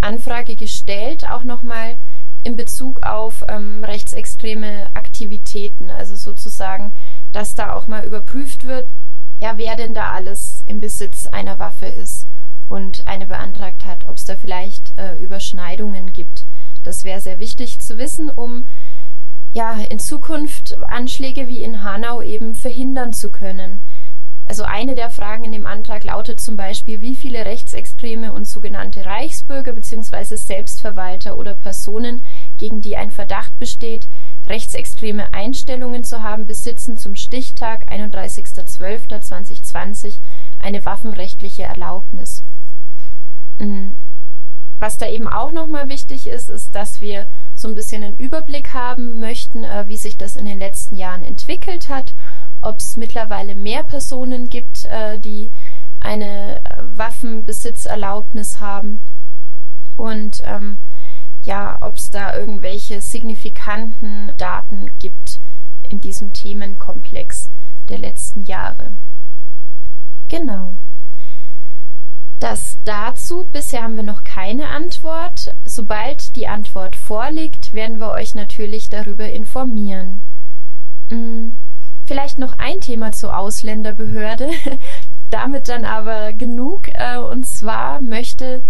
Anfrage 0.00 0.56
gestellt, 0.56 1.28
auch 1.30 1.44
nochmal 1.44 1.96
in 2.44 2.56
Bezug 2.56 3.02
auf 3.02 3.44
ähm, 3.48 3.84
rechtsextreme 3.84 4.90
Aktivitäten, 4.94 5.90
also 5.90 6.16
sozusagen, 6.16 6.94
dass 7.32 7.54
da 7.54 7.74
auch 7.74 7.88
mal 7.88 8.04
überprüft 8.04 8.64
wird, 8.64 8.86
ja, 9.40 9.56
wer 9.56 9.76
denn 9.76 9.94
da 9.94 10.12
alles 10.12 10.62
im 10.66 10.80
Besitz 10.80 11.26
einer 11.26 11.58
Waffe 11.58 11.86
ist 11.86 12.28
und 12.68 13.06
eine 13.06 13.26
beantragt 13.26 13.84
hat, 13.84 14.06
ob 14.06 14.16
es 14.16 14.24
da 14.24 14.36
vielleicht 14.36 14.96
äh, 14.98 15.16
Überschneidungen 15.16 16.12
gibt. 16.12 16.44
Das 16.82 17.04
wäre 17.04 17.20
sehr 17.20 17.38
wichtig 17.38 17.80
zu 17.80 17.98
wissen, 17.98 18.30
um 18.30 18.66
ja 19.52 19.72
in 19.74 19.98
Zukunft 19.98 20.76
Anschläge 20.88 21.48
wie 21.48 21.62
in 21.62 21.82
Hanau 21.82 22.20
eben 22.20 22.54
verhindern 22.54 23.12
zu 23.12 23.30
können. 23.30 23.80
Also 24.46 24.62
eine 24.64 24.94
der 24.94 25.10
Fragen 25.10 25.44
in 25.44 25.52
dem 25.52 25.66
Antrag 25.66 26.04
lautet 26.04 26.40
zum 26.40 26.56
Beispiel, 26.56 27.02
wie 27.02 27.16
viele 27.16 27.44
Rechtsextreme 27.44 28.32
und 28.32 28.46
sogenannte 28.46 29.04
Reichsbürger 29.04 29.74
bzw. 29.74 30.36
Selbstverwalter 30.36 31.36
oder 31.36 31.52
Personen, 31.52 32.24
gegen 32.56 32.80
die 32.80 32.96
ein 32.96 33.10
Verdacht 33.10 33.58
besteht, 33.58 34.08
rechtsextreme 34.48 35.34
Einstellungen 35.34 36.04
zu 36.04 36.22
haben, 36.22 36.46
besitzen 36.46 36.96
zum 36.96 37.14
Stichtag 37.14 37.92
31.12.2020 37.92 40.20
eine 40.58 40.82
waffenrechtliche 40.84 41.64
Erlaubnis. 41.64 42.44
Mhm. 43.58 43.96
Was 44.80 44.96
da 44.96 45.08
eben 45.08 45.26
auch 45.26 45.50
nochmal 45.50 45.88
wichtig 45.88 46.28
ist, 46.28 46.50
ist, 46.50 46.76
dass 46.76 47.00
wir 47.00 47.26
so 47.54 47.66
ein 47.66 47.74
bisschen 47.74 48.04
einen 48.04 48.16
Überblick 48.16 48.74
haben 48.74 49.18
möchten, 49.18 49.64
äh, 49.64 49.88
wie 49.88 49.96
sich 49.96 50.18
das 50.18 50.36
in 50.36 50.46
den 50.46 50.60
letzten 50.60 50.94
Jahren 50.94 51.24
entwickelt 51.24 51.88
hat, 51.88 52.14
ob 52.60 52.78
es 52.78 52.96
mittlerweile 52.96 53.56
mehr 53.56 53.82
Personen 53.82 54.48
gibt, 54.48 54.84
äh, 54.84 55.18
die 55.18 55.50
eine 55.98 56.62
Waffenbesitzerlaubnis 56.80 58.60
haben 58.60 59.00
und 59.96 60.42
ähm, 60.44 60.78
ja, 61.48 61.78
ob 61.80 61.96
es 61.96 62.10
da 62.10 62.36
irgendwelche 62.36 63.00
signifikanten 63.00 64.32
Daten 64.36 64.90
gibt 64.98 65.40
in 65.88 65.98
diesem 65.98 66.34
Themenkomplex 66.34 67.50
der 67.88 67.98
letzten 67.98 68.42
Jahre. 68.42 68.94
Genau. 70.28 70.74
Das 72.38 72.78
dazu, 72.84 73.48
bisher 73.50 73.82
haben 73.82 73.96
wir 73.96 74.02
noch 74.02 74.24
keine 74.24 74.68
Antwort. 74.68 75.54
Sobald 75.64 76.36
die 76.36 76.48
Antwort 76.48 76.94
vorliegt, 76.96 77.72
werden 77.72 77.98
wir 77.98 78.10
euch 78.10 78.34
natürlich 78.34 78.90
darüber 78.90 79.32
informieren. 79.32 80.20
Hm, 81.08 81.56
vielleicht 82.04 82.38
noch 82.38 82.58
ein 82.58 82.82
Thema 82.82 83.12
zur 83.12 83.34
Ausländerbehörde, 83.34 84.50
damit 85.30 85.70
dann 85.70 85.86
aber 85.86 86.34
genug. 86.34 86.88
Äh, 86.88 87.16
und 87.16 87.46
zwar 87.46 88.02
möchte, 88.02 88.64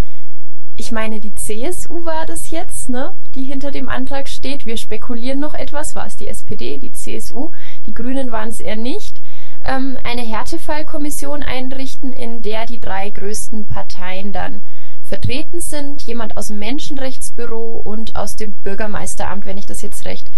ich 0.79 0.93
meine, 0.93 1.19
die 1.19 1.35
CSU 1.35 2.05
war 2.05 2.25
das 2.25 2.51
jetzt, 2.51 2.87
ne, 2.87 3.13
die 3.35 3.43
hinter 3.43 3.69
dem 3.69 3.89
Antrag 3.89 4.29
steht. 4.29 4.65
Wir 4.65 4.77
spekulieren 4.77 5.37
noch 5.37 5.53
etwas. 5.53 5.93
War 5.93 6.05
es 6.05 6.15
die 6.15 6.29
SPD, 6.29 6.79
die 6.79 6.93
CSU? 6.93 7.51
Die 7.85 7.93
Grünen 7.93 8.31
waren 8.31 8.47
es 8.47 8.61
eher 8.61 8.77
nicht 8.77 9.21
ähm, 9.65 9.97
eine 10.05 10.21
Härtefallkommission 10.21 11.43
einrichten, 11.43 12.13
in 12.13 12.41
der 12.41 12.65
die 12.65 12.79
drei 12.79 13.09
größten 13.09 13.67
Parteien 13.67 14.31
dann 14.31 14.61
vertreten 15.03 15.59
sind. 15.59 16.03
Jemand 16.03 16.37
aus 16.37 16.47
dem 16.47 16.59
Menschenrechtsbüro 16.59 17.81
und 17.83 18.15
aus 18.15 18.37
dem 18.37 18.53
Bürgermeisteramt, 18.53 19.45
wenn 19.45 19.57
ich 19.57 19.65
das 19.65 19.81
jetzt 19.81 20.05
recht 20.05 20.31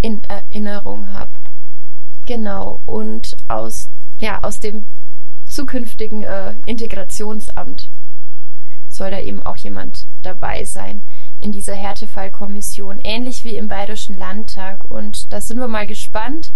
in 0.00 0.22
Erinnerung 0.24 1.12
habe. 1.12 1.32
Genau. 2.24 2.80
Und 2.86 3.36
aus, 3.46 3.90
ja, 4.22 4.42
aus 4.42 4.58
dem 4.58 4.86
zukünftigen 5.44 6.22
äh, 6.22 6.54
Integrationsamt 6.64 7.90
soll 8.92 9.10
da 9.10 9.20
eben 9.20 9.42
auch 9.42 9.56
jemand 9.56 10.06
dabei 10.22 10.64
sein 10.64 11.02
in 11.38 11.50
dieser 11.50 11.74
Härtefallkommission, 11.74 12.98
ähnlich 13.02 13.44
wie 13.44 13.56
im 13.56 13.68
Bayerischen 13.68 14.16
Landtag. 14.16 14.84
Und 14.84 15.32
da 15.32 15.40
sind 15.40 15.58
wir 15.58 15.68
mal 15.68 15.86
gespannt, 15.86 16.52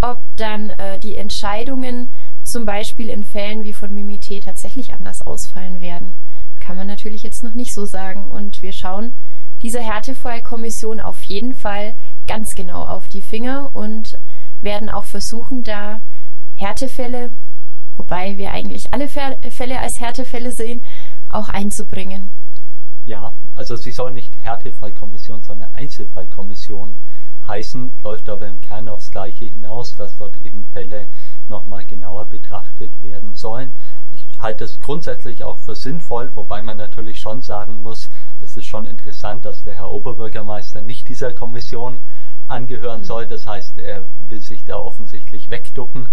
ob 0.00 0.22
dann 0.36 0.70
äh, 0.70 0.98
die 0.98 1.16
Entscheidungen 1.16 2.12
zum 2.42 2.64
Beispiel 2.64 3.08
in 3.08 3.24
Fällen 3.24 3.64
wie 3.64 3.72
von 3.72 3.92
Mimité 3.92 4.42
tatsächlich 4.42 4.92
anders 4.92 5.22
ausfallen 5.22 5.80
werden, 5.80 6.14
kann 6.58 6.76
man 6.76 6.86
natürlich 6.86 7.22
jetzt 7.22 7.42
noch 7.42 7.54
nicht 7.54 7.72
so 7.72 7.86
sagen. 7.86 8.24
Und 8.24 8.62
wir 8.62 8.72
schauen 8.72 9.16
dieser 9.62 9.80
Härtefallkommission 9.80 11.00
auf 11.00 11.22
jeden 11.22 11.54
Fall 11.54 11.96
ganz 12.26 12.54
genau 12.54 12.84
auf 12.84 13.08
die 13.08 13.22
Finger 13.22 13.70
und 13.74 14.18
werden 14.60 14.90
auch 14.90 15.04
versuchen, 15.04 15.64
da 15.64 16.00
Härtefälle, 16.54 17.30
wobei 17.96 18.36
wir 18.36 18.52
eigentlich 18.52 18.92
alle 18.92 19.08
Fälle 19.08 19.78
als 19.80 20.00
Härtefälle 20.00 20.52
sehen, 20.52 20.82
auch 21.32 21.48
einzubringen. 21.48 22.30
Ja, 23.04 23.34
also 23.54 23.76
sie 23.76 23.92
soll 23.92 24.12
nicht 24.12 24.36
Härtefallkommission, 24.36 25.42
sondern 25.42 25.74
Einzelfallkommission 25.74 26.96
heißen, 27.46 27.98
läuft 28.02 28.28
aber 28.28 28.46
im 28.46 28.60
Kern 28.60 28.88
aufs 28.88 29.10
Gleiche 29.10 29.46
hinaus, 29.46 29.94
dass 29.94 30.16
dort 30.16 30.36
eben 30.44 30.64
Fälle 30.66 31.08
nochmal 31.48 31.84
genauer 31.84 32.26
betrachtet 32.26 33.02
werden 33.02 33.34
sollen. 33.34 33.74
Ich 34.12 34.28
halte 34.38 34.64
es 34.64 34.80
grundsätzlich 34.80 35.44
auch 35.44 35.58
für 35.58 35.74
sinnvoll, 35.74 36.30
wobei 36.34 36.62
man 36.62 36.76
natürlich 36.76 37.20
schon 37.20 37.42
sagen 37.42 37.82
muss, 37.82 38.08
es 38.40 38.56
ist 38.56 38.66
schon 38.66 38.86
interessant, 38.86 39.44
dass 39.44 39.64
der 39.64 39.74
Herr 39.74 39.90
Oberbürgermeister 39.90 40.82
nicht 40.82 41.08
dieser 41.08 41.32
Kommission 41.32 42.00
angehören 42.46 43.00
hm. 43.00 43.04
soll. 43.04 43.26
Das 43.26 43.46
heißt, 43.46 43.78
er 43.78 44.06
will 44.18 44.40
sich 44.40 44.64
da 44.64 44.76
offensichtlich 44.76 45.50
wegducken, 45.50 46.08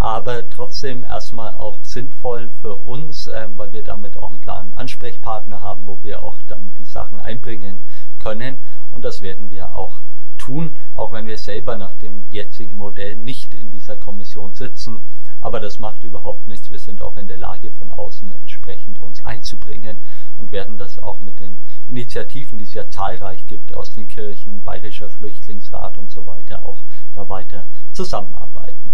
aber 0.00 0.48
trotzdem 0.48 1.04
erstmal 1.04 1.52
auch 1.52 1.84
sinnvoll 1.84 2.48
für 2.48 2.74
uns, 2.74 3.26
äh, 3.26 3.48
weil 3.54 3.70
wir 3.72 3.82
damit 3.82 4.16
auch 4.16 4.30
einen 4.30 4.40
klaren 4.40 4.72
Ansprechpartner 4.72 5.60
haben, 5.60 5.86
wo 5.86 6.02
wir 6.02 6.22
auch 6.22 6.40
dann 6.48 6.72
die 6.78 6.86
Sachen 6.86 7.20
einbringen 7.20 7.86
können. 8.18 8.60
Und 8.90 9.04
das 9.04 9.20
werden 9.20 9.50
wir 9.50 9.74
auch 9.74 10.00
tun, 10.38 10.78
auch 10.94 11.12
wenn 11.12 11.26
wir 11.26 11.36
selber 11.36 11.76
nach 11.76 11.94
dem 11.96 12.24
jetzigen 12.32 12.76
Modell 12.76 13.14
nicht 13.14 13.54
in 13.54 13.70
dieser 13.70 13.98
Kommission 13.98 14.54
sitzen. 14.54 15.02
Aber 15.42 15.60
das 15.60 15.78
macht 15.78 16.02
überhaupt 16.02 16.46
nichts. 16.46 16.70
Wir 16.70 16.78
sind 16.78 17.02
auch 17.02 17.18
in 17.18 17.26
der 17.26 17.36
Lage, 17.36 17.70
von 17.70 17.92
außen 17.92 18.32
entsprechend 18.32 19.00
uns 19.00 19.22
einzubringen 19.26 20.00
und 20.38 20.50
werden 20.50 20.78
das 20.78 20.98
auch 20.98 21.20
mit 21.20 21.40
den 21.40 21.58
Initiativen, 21.88 22.56
die 22.58 22.64
es 22.64 22.72
ja 22.72 22.88
zahlreich 22.88 23.46
gibt, 23.46 23.74
aus 23.74 23.92
den 23.92 24.08
Kirchen, 24.08 24.62
Bayerischer 24.62 25.10
Flüchtlingsrat 25.10 25.98
und 25.98 26.10
so 26.10 26.26
weiter, 26.26 26.64
auch 26.64 26.84
da 27.12 27.28
weiter 27.28 27.66
zusammenarbeiten. 27.92 28.89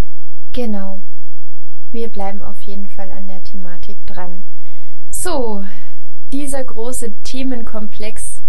Genau. 0.57 1.03
Wir 1.93 2.09
bleiben 2.09 2.41
auf 2.41 2.63
jeden 2.63 2.89
Fall 2.89 3.11
an 3.11 3.29
der 3.29 3.45
Thematik 3.45 3.99
dran. 4.07 4.43
So, 5.11 5.63
dieser 6.33 6.65
große 6.65 7.13
Themenkomplex 7.25 8.43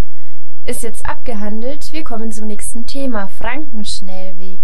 ist 0.63 0.83
jetzt 0.83 1.05
abgehandelt. 1.05 1.91
Wir 1.91 2.05
kommen 2.05 2.31
zum 2.31 2.47
nächsten 2.47 2.85
Thema, 2.85 3.27
Frankenschnellweg. 3.27 4.61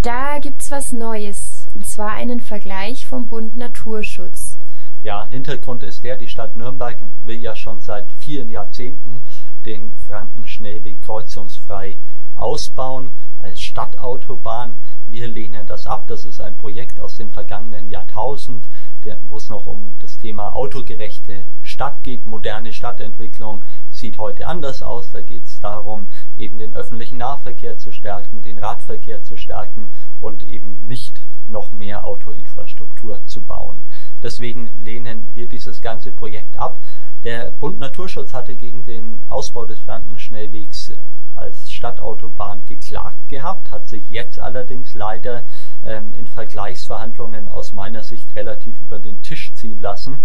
Da 0.00 0.38
gibt's 0.38 0.70
was 0.70 0.92
Neues, 0.92 1.66
und 1.74 1.86
zwar 1.86 2.12
einen 2.12 2.40
Vergleich 2.40 3.06
vom 3.06 3.28
Bund 3.28 3.54
Naturschutz. 3.54 4.58
Ja, 5.02 5.26
Hintergrund 5.26 5.82
ist 5.82 6.02
der, 6.02 6.16
die 6.16 6.28
Stadt 6.28 6.56
Nürnberg 6.56 6.96
will 7.24 7.38
ja 7.38 7.54
schon 7.56 7.82
seit 7.82 8.10
vielen 8.10 8.48
Jahrzehnten 8.48 9.20
den 9.66 9.92
Frankenschnellweg 10.06 11.02
kreuzungsfrei 11.02 11.98
ausbauen 12.34 13.10
als 13.40 13.60
Stadtautobahn. 13.60 14.78
Wir 15.10 15.26
lehnen 15.26 15.66
das 15.66 15.86
ab. 15.86 16.06
Das 16.08 16.26
ist 16.26 16.38
ein 16.38 16.58
Projekt 16.58 17.00
aus 17.00 17.16
dem 17.16 17.30
vergangenen 17.30 17.88
Jahrtausend, 17.88 18.68
der, 19.04 19.18
wo 19.22 19.38
es 19.38 19.48
noch 19.48 19.66
um 19.66 19.94
das 20.00 20.18
Thema 20.18 20.54
autogerechte 20.54 21.46
Stadt 21.62 22.02
geht, 22.02 22.26
moderne 22.26 22.74
Stadtentwicklung, 22.74 23.64
sieht 23.88 24.18
heute 24.18 24.46
anders 24.46 24.82
aus. 24.82 25.10
Da 25.10 25.22
geht 25.22 25.44
es 25.44 25.60
darum, 25.60 26.08
eben 26.36 26.58
den 26.58 26.74
öffentlichen 26.74 27.16
Nahverkehr 27.18 27.78
zu 27.78 27.90
stärken, 27.90 28.42
den 28.42 28.58
Radverkehr 28.58 29.22
zu 29.22 29.38
stärken 29.38 29.90
und 30.20 30.42
eben 30.42 30.86
nicht 30.86 31.22
noch 31.46 31.72
mehr 31.72 32.04
Autoinfrastruktur 32.04 33.24
zu 33.26 33.42
bauen. 33.42 33.86
Deswegen 34.22 34.70
lehnen 34.76 35.34
wir 35.34 35.48
dieses 35.48 35.80
ganze 35.80 36.12
Projekt 36.12 36.58
ab. 36.58 36.80
Der 37.24 37.50
Bund 37.50 37.78
Naturschutz 37.78 38.34
hatte 38.34 38.56
gegen 38.56 38.82
den 38.82 39.24
Ausbau 39.28 39.64
des 39.64 39.78
Frankenschnellwegs 39.78 40.92
als 41.38 41.70
Stadtautobahn 41.70 42.66
geklagt 42.66 43.28
gehabt, 43.28 43.70
hat 43.70 43.88
sich 43.88 44.08
jetzt 44.10 44.38
allerdings 44.38 44.94
leider 44.94 45.44
ähm, 45.82 46.12
in 46.12 46.26
Vergleichsverhandlungen 46.26 47.48
aus 47.48 47.72
meiner 47.72 48.02
Sicht 48.02 48.34
relativ 48.34 48.80
über 48.80 48.98
den 48.98 49.22
Tisch 49.22 49.54
ziehen 49.54 49.78
lassen, 49.78 50.18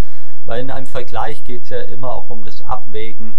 weil 0.45 0.61
in 0.61 0.71
einem 0.71 0.87
Vergleich 0.87 1.43
geht 1.43 1.63
es 1.63 1.69
ja 1.69 1.81
immer 1.81 2.13
auch 2.13 2.29
um 2.29 2.43
das 2.43 2.61
Abwägen 2.61 3.35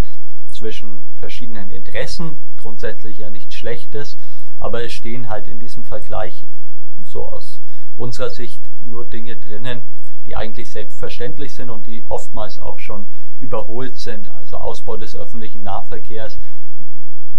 zwischen 0.50 1.02
verschiedenen 1.16 1.70
Interessen, 1.70 2.38
grundsätzlich 2.56 3.18
ja 3.18 3.30
nichts 3.30 3.54
Schlechtes, 3.54 4.16
aber 4.58 4.84
es 4.84 4.92
stehen 4.92 5.28
halt 5.28 5.48
in 5.48 5.58
diesem 5.58 5.84
Vergleich 5.84 6.46
so 7.04 7.28
aus 7.28 7.60
unserer 7.96 8.30
Sicht 8.30 8.70
nur 8.84 9.04
Dinge 9.04 9.36
drinnen, 9.36 9.82
die 10.26 10.36
eigentlich 10.36 10.72
selbstverständlich 10.72 11.54
sind 11.54 11.70
und 11.70 11.86
die 11.86 12.04
oftmals 12.06 12.58
auch 12.58 12.78
schon 12.78 13.08
überholt 13.40 13.98
sind. 13.98 14.30
Also 14.34 14.56
Ausbau 14.56 14.96
des 14.96 15.14
öffentlichen 15.14 15.62
Nahverkehrs 15.62 16.38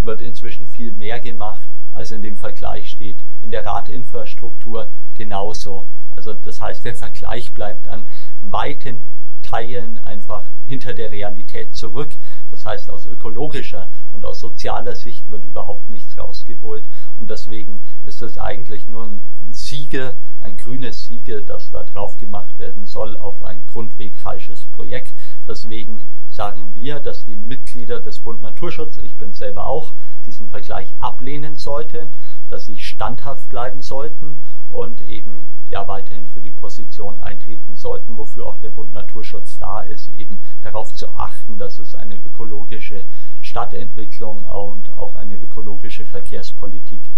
wird 0.06 0.20
inzwischen 0.20 0.66
viel 0.66 0.92
mehr 0.92 1.20
gemacht, 1.20 1.68
als 1.92 2.10
in 2.10 2.22
dem 2.22 2.36
Vergleich 2.36 2.90
steht. 2.90 3.18
In 3.42 3.50
der 3.50 3.66
Radinfrastruktur 3.66 4.90
genauso. 5.14 5.86
Also 6.14 6.32
das 6.32 6.60
heißt, 6.60 6.84
der 6.84 6.94
Vergleich 6.94 7.52
bleibt 7.52 7.88
an 7.88 8.06
weiten 8.40 9.04
Teilen 9.42 9.98
einfach 9.98 10.44
hinter 10.66 10.94
der 10.94 11.12
Realität 11.12 11.74
zurück. 11.74 12.16
Das 12.50 12.66
heißt, 12.66 12.90
aus 12.90 13.06
ökologischer 13.06 13.90
und 14.10 14.24
aus 14.24 14.40
sozialer 14.40 14.96
Sicht 14.96 15.30
wird 15.30 15.44
überhaupt 15.44 15.88
nichts 15.88 16.18
rausgeholt. 16.18 16.88
Und 17.16 17.30
deswegen 17.30 17.80
ist 18.04 18.22
es 18.22 18.38
eigentlich 18.38 18.88
nur 18.88 19.04
ein 19.04 19.20
Siegel, 19.50 20.14
ein 20.40 20.56
grünes 20.56 21.04
Siegel, 21.04 21.42
das 21.44 21.70
da 21.70 21.84
drauf 21.84 22.16
gemacht 22.16 22.58
werden 22.58 22.86
soll 22.86 23.16
auf 23.16 23.42
ein 23.44 23.66
grundweg 23.66 24.16
falsches 24.16 24.66
Projekt. 24.66 25.14
Deswegen 25.46 26.08
sagen 26.36 26.74
wir, 26.74 27.00
dass 27.00 27.24
die 27.24 27.34
Mitglieder 27.34 27.98
des 27.98 28.20
Bund 28.20 28.42
Naturschutz, 28.42 28.98
ich 28.98 29.16
bin 29.16 29.32
selber 29.32 29.66
auch, 29.66 29.94
diesen 30.26 30.50
Vergleich 30.50 30.94
ablehnen 31.00 31.56
sollten, 31.56 32.08
dass 32.50 32.66
sie 32.66 32.76
standhaft 32.76 33.48
bleiben 33.48 33.80
sollten 33.80 34.36
und 34.68 35.00
eben 35.00 35.46
ja 35.70 35.88
weiterhin 35.88 36.26
für 36.26 36.42
die 36.42 36.52
Position 36.52 37.18
eintreten 37.20 37.74
sollten, 37.74 38.18
wofür 38.18 38.46
auch 38.46 38.58
der 38.58 38.68
Bund 38.68 38.92
Naturschutz 38.92 39.56
da 39.56 39.80
ist, 39.80 40.10
eben 40.10 40.42
darauf 40.60 40.92
zu 40.92 41.08
achten, 41.08 41.56
dass 41.56 41.78
es 41.78 41.94
eine 41.94 42.18
ökologische 42.18 43.06
Stadtentwicklung 43.40 44.44
und 44.44 44.90
auch 44.90 45.14
eine 45.14 45.36
ökologische 45.36 46.04
Verkehrspolitik 46.04 47.10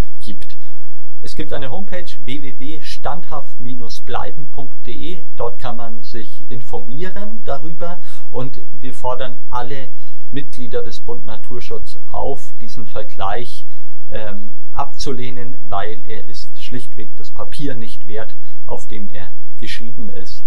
gibt 1.39 1.53
eine 1.53 1.71
Homepage 1.71 2.05
www.standhaft-bleiben.de. 2.25 5.25
Dort 5.37 5.61
kann 5.61 5.77
man 5.77 6.03
sich 6.03 6.51
informieren 6.51 7.45
darüber 7.45 8.01
und 8.29 8.61
wir 8.73 8.93
fordern 8.93 9.39
alle 9.49 9.91
Mitglieder 10.33 10.83
des 10.83 10.99
Bund 10.99 11.25
Naturschutz 11.27 11.97
auf, 12.11 12.53
diesen 12.61 12.87
Vergleich 12.87 13.67
ähm, 14.11 14.57
abzulehnen, 14.73 15.59
weil 15.69 16.05
er 16.07 16.25
ist 16.25 16.61
schlichtweg 16.61 17.15
das 17.15 17.31
Papier 17.31 17.77
nicht 17.77 18.09
wert, 18.09 18.37
auf 18.67 18.89
dem 18.89 19.09
er 19.09 19.33
geschrieben 19.59 20.11
ist. 20.11 20.45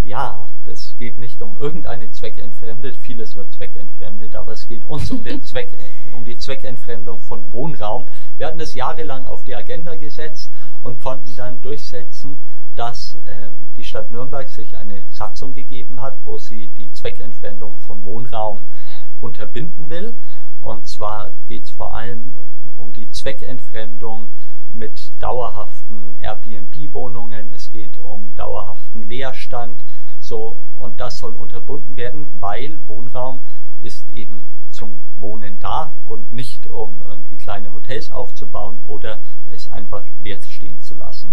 Ja, 0.03 0.49
es 0.67 0.97
geht 0.97 1.19
nicht 1.19 1.43
um 1.43 1.59
irgendeine 1.59 2.11
Zweckentfremdung, 2.11 2.95
vieles 2.95 3.37
wird 3.37 3.53
zweckentfremdet, 3.53 4.35
aber 4.35 4.53
es 4.53 4.67
geht 4.67 4.87
uns 4.87 5.11
um, 5.11 5.23
den 5.23 5.43
Zweck, 5.45 5.79
um 6.17 6.25
die 6.25 6.39
Zweckentfremdung 6.39 7.21
von 7.21 7.53
Wohnraum. 7.53 8.07
Wir 8.39 8.47
hatten 8.47 8.61
es 8.61 8.75
jahrelang 8.75 9.27
auf 9.27 9.45
die 9.45 9.55
Agenda 9.55 9.97
gesetzt 9.97 10.53
und 10.81 11.03
konnten 11.03 11.37
dann 11.37 11.61
durchsetzen, 11.61 12.39
dass 12.75 13.17
äh, 13.27 13.51
die 13.77 13.85
Stadt 13.85 14.11
Nürnberg 14.11 14.49
sich 14.49 14.77
eine 14.77 15.05
Satzung 15.11 15.53
gegeben 15.53 16.01
hat, 16.01 16.17
wo 16.25 16.39
sie 16.39 16.69
die 16.69 16.91
Zweckentfremdung 16.93 17.77
von 17.77 18.03
Wohnraum 18.05 18.63
unterbinden 19.21 19.91
will. 19.91 20.15
Und 20.61 20.87
zwar 20.87 21.35
geht 21.47 21.65
es 21.65 21.71
vor 21.71 21.95
allem 21.95 22.35
um 22.77 22.93
die 22.93 23.11
Zweckentfremdung 23.11 24.31
mit 24.73 25.21
dauerhaften 25.21 26.17
Airbnb-Wohnungen. 26.21 27.53
Es 27.53 27.71
geht 27.71 27.99
um 27.99 28.35
dauerhaften 28.35 29.03
Leerstand. 29.03 29.85
So, 30.21 30.63
und 30.79 31.01
das 31.01 31.19
soll 31.19 31.33
unterbunden 31.33 31.97
werden, 31.97 32.29
weil 32.41 32.79
Wohnraum 32.87 33.41
ist 33.81 34.09
eben 34.11 34.45
zum 34.71 35.01
Wohnen 35.17 35.59
da 35.59 35.97
und 36.05 36.33
nicht 36.33 36.69
um 36.69 37.03
irgendwie 37.05 37.37
kleine 37.37 37.73
Hotels 37.73 38.11
aufzubauen 38.11 38.85
oder 38.87 39.21
es 39.47 39.69
einfach 39.69 40.05
leer 40.19 40.41
stehen 40.43 40.81
zu 40.81 40.95
lassen. 40.95 41.30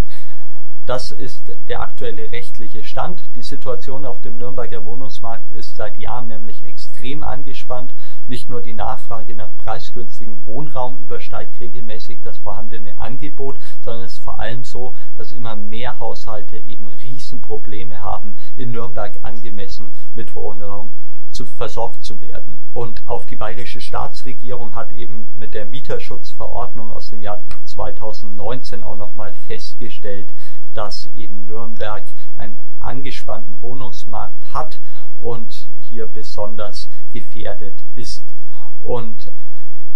Das 0.88 1.12
ist 1.12 1.52
der 1.68 1.82
aktuelle 1.82 2.32
rechtliche 2.32 2.82
Stand. 2.82 3.36
Die 3.36 3.42
Situation 3.42 4.06
auf 4.06 4.22
dem 4.22 4.38
Nürnberger 4.38 4.86
Wohnungsmarkt 4.86 5.52
ist 5.52 5.76
seit 5.76 5.98
Jahren 5.98 6.30
nämlich 6.30 6.64
extrem 6.64 7.24
angespannt. 7.24 7.94
Nicht 8.26 8.48
nur 8.50 8.62
die 8.62 8.72
Nachfrage 8.72 9.36
nach 9.36 9.50
preisgünstigem 9.58 10.46
Wohnraum 10.46 10.98
übersteigt 11.00 11.60
regelmäßig 11.60 12.22
das 12.22 12.38
vorhandene 12.38 12.98
Angebot, 13.00 13.60
sondern 13.82 14.06
es 14.06 14.14
ist 14.14 14.24
vor 14.24 14.40
allem 14.40 14.64
so, 14.64 14.96
dass 15.18 15.34
immer 15.34 15.58
mehr 15.58 16.00
Haushalte 16.00 16.58
eben 16.58 16.88
Riesenprobleme 16.88 18.02
haben, 18.02 18.38
in 18.56 18.72
Nürnberg 18.72 19.20
angemessen 19.24 19.92
mit 20.16 20.36
Wohnraum 20.36 20.94
zu 21.32 21.46
versorgt 21.46 22.04
zu 22.04 22.22
werden. 22.22 22.62
Und 22.74 23.08
auch 23.08 23.26
die 23.26 23.36
bayerische 23.36 23.82
Staatsregierung 23.82 24.74
hat 24.74 24.94
eben 24.94 25.28
mit 25.36 25.54
der 25.54 25.66
Mieterschutzverordnung 25.66 26.92
aus 26.92 27.10
dem 27.10 27.22
Jahr 27.22 27.44
2019 27.66 28.84
auch 28.84 28.96
nochmal 28.96 29.34
festgestellt, 29.34 30.34
dass 30.78 31.08
eben 31.16 31.48
Nürnberg 31.48 32.06
einen 32.36 32.60
angespannten 32.80 33.64
Wohnungsmarkt 33.64 34.54
hat 34.54 34.80
und 35.20 35.70
hier 35.80 36.06
besonders 36.06 36.88
gefährdet 37.12 37.84
ist. 37.96 38.36
Und 38.78 39.32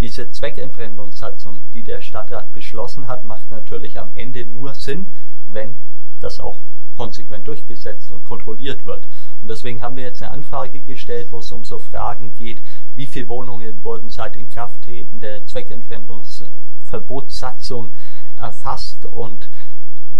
diese 0.01 0.31
Zweckentfremdungssatzung, 0.31 1.61
die 1.75 1.83
der 1.83 2.01
Stadtrat 2.01 2.51
beschlossen 2.51 3.07
hat, 3.07 3.25
macht 3.25 3.51
natürlich 3.51 3.99
am 3.99 4.09
Ende 4.15 4.43
nur 4.43 4.73
Sinn, 4.73 5.13
wenn 5.45 5.75
das 6.19 6.39
auch 6.39 6.63
konsequent 6.95 7.47
durchgesetzt 7.47 8.11
und 8.11 8.23
kontrolliert 8.23 8.83
wird. 8.83 9.07
Und 9.43 9.51
deswegen 9.51 9.83
haben 9.83 9.97
wir 9.97 10.05
jetzt 10.05 10.23
eine 10.23 10.31
Anfrage 10.31 10.81
gestellt, 10.81 11.31
wo 11.31 11.37
es 11.39 11.51
um 11.51 11.63
so 11.63 11.77
Fragen 11.77 12.33
geht, 12.33 12.63
wie 12.95 13.05
viele 13.05 13.29
Wohnungen 13.29 13.83
wurden 13.83 14.09
seit 14.09 14.35
Inkrafttreten 14.35 15.19
der 15.19 15.45
Zweckentfremdungsverbotssatzung 15.45 17.91
erfasst 18.35 19.05
und 19.05 19.51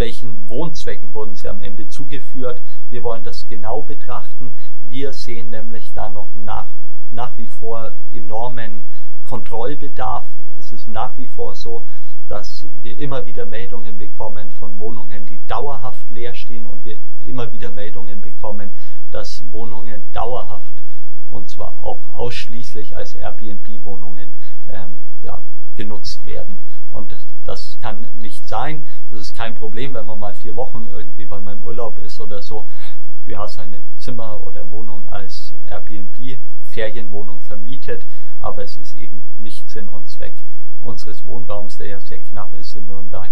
welchen 0.02 0.50
Wohnzwecken 0.50 1.14
wurden 1.14 1.36
sie 1.36 1.48
am 1.48 1.62
Ende 1.62 1.88
zugeführt. 1.88 2.64
Wir 2.90 3.04
wollen 3.04 3.24
das 3.24 3.48
genau 3.48 3.84
betrachten. 3.84 4.56
Wir 4.82 5.14
sehen 5.14 5.52
nämlich 5.52 5.94
da 5.94 6.10
noch 6.10 6.34
nach, 6.34 6.74
nach 7.12 7.38
wie 7.38 7.46
vor 7.46 7.94
enormen 8.12 8.90
Kontrollbedarf. 9.26 10.26
Es 10.58 10.72
ist 10.72 10.88
nach 10.88 11.20
wie 11.20 11.28
vor 11.28 11.54
so, 11.54 11.86
dass 12.28 12.66
wir 12.82 12.98
immer 12.98 13.28
wieder 13.28 13.46
Meldungen 13.46 14.00
bekommen 14.00 14.50
von 14.50 14.80
Wohnungen, 14.80 15.28
die 15.28 15.46
dauerhaft 15.46 16.10
leer 16.10 16.34
stehen 16.34 16.66
und 16.66 16.84
wir 16.84 16.98
immer 17.24 17.52
wieder 17.52 17.72
Meldungen 17.72 18.22
bekommen, 18.22 18.72
dass 19.12 19.44
Wohnungen 19.52 20.12
dauerhaft 20.14 20.82
und 21.30 21.48
zwar 21.48 21.84
auch 21.84 22.12
ausschließlich 22.16 22.98
als 22.98 23.14
Airbnb-Wohnungen 23.14 24.34
ähm, 24.68 25.06
ja, 25.22 25.44
genutzt 25.76 26.26
werden. 26.26 26.58
Und 26.92 27.16
das 27.46 27.80
kann 27.80 28.08
nicht 28.14 28.48
sein. 28.48 28.86
Das 29.10 29.20
ist 29.20 29.34
kein 29.34 29.56
Problem, 29.56 29.94
wenn 29.94 30.06
man 30.06 30.20
mal 30.20 30.34
vier 30.34 30.56
Wochen 30.56 30.88
irgendwie, 30.90 31.26
man 31.26 31.48
im 31.48 31.64
Urlaub 31.64 32.00
ist 32.00 32.20
oder 32.20 32.42
so, 32.42 32.68
du 33.26 33.38
hast 33.38 33.60
eine 33.60 33.84
Zimmer 33.98 34.46
oder 34.46 34.70
Wohnung 34.70 35.08
als 35.10 35.54
Airbnb, 35.70 36.40
Ferienwohnung 36.64 37.40
vermietet, 37.40 38.06
aber 38.40 38.64
es 38.64 38.78
ist 38.78 38.94
eben 38.94 39.26
nicht 39.38 39.70
Sinn 39.70 39.90
und 39.90 40.10
Zweck 40.10 40.44
unseres 40.80 41.26
Wohnraums, 41.26 41.78
der 41.78 41.88
ja 41.88 42.00
sehr 42.00 42.20
knapp 42.20 42.54
ist 42.54 42.76
in 42.76 42.86
Nürnberg, 42.86 43.32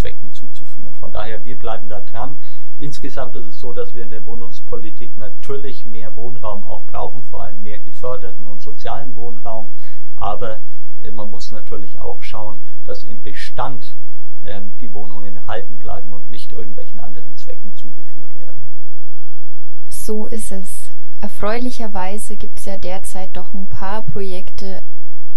Zwecken 0.00 0.32
zuzuführen. 0.32 0.94
Von 0.94 1.12
daher, 1.12 1.44
wir 1.44 1.58
bleiben 1.58 1.90
da 1.90 2.00
dran. 2.00 2.38
Insgesamt 2.78 3.36
ist 3.36 3.44
es 3.44 3.58
so, 3.58 3.74
dass 3.74 3.94
wir 3.94 4.02
in 4.02 4.08
der 4.08 4.24
Wohnungspolitik 4.24 5.16
natürlich 5.18 5.84
mehr 5.84 6.16
Wohnraum 6.16 6.64
auch 6.64 6.86
brauchen, 6.86 7.22
vor 7.22 7.42
allem 7.42 7.62
mehr 7.62 7.78
geförderten 7.78 8.46
und 8.46 8.62
sozialen 8.62 9.14
Wohnraum. 9.14 9.68
Aber 10.16 10.62
man 11.12 11.30
muss 11.30 11.52
natürlich 11.52 11.98
auch 11.98 12.22
schauen, 12.22 12.60
dass 12.84 13.04
im 13.04 13.22
Bestand 13.22 13.96
ähm, 14.44 14.72
die 14.80 14.92
Wohnungen 14.92 15.36
erhalten 15.36 15.78
bleiben 15.78 16.12
und 16.12 16.30
nicht 16.30 16.52
irgendwelchen 16.52 17.00
anderen 17.00 17.36
Zwecken 17.36 17.74
zugeführt 17.74 18.34
werden. 18.36 18.68
So 19.88 20.26
ist 20.26 20.52
es. 20.52 20.90
Erfreulicherweise 21.20 22.36
gibt 22.36 22.60
es 22.60 22.64
ja 22.64 22.78
derzeit 22.78 23.36
doch 23.36 23.52
ein 23.52 23.68
paar 23.68 24.02
Projekte, 24.02 24.80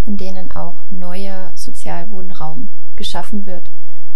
in 0.06 0.18
denen 0.18 0.52
auch 0.52 0.78
neuer 0.90 1.52
Sozialwohnraum 1.56 2.70
geschaffen 2.96 3.46
wird. 3.46 3.70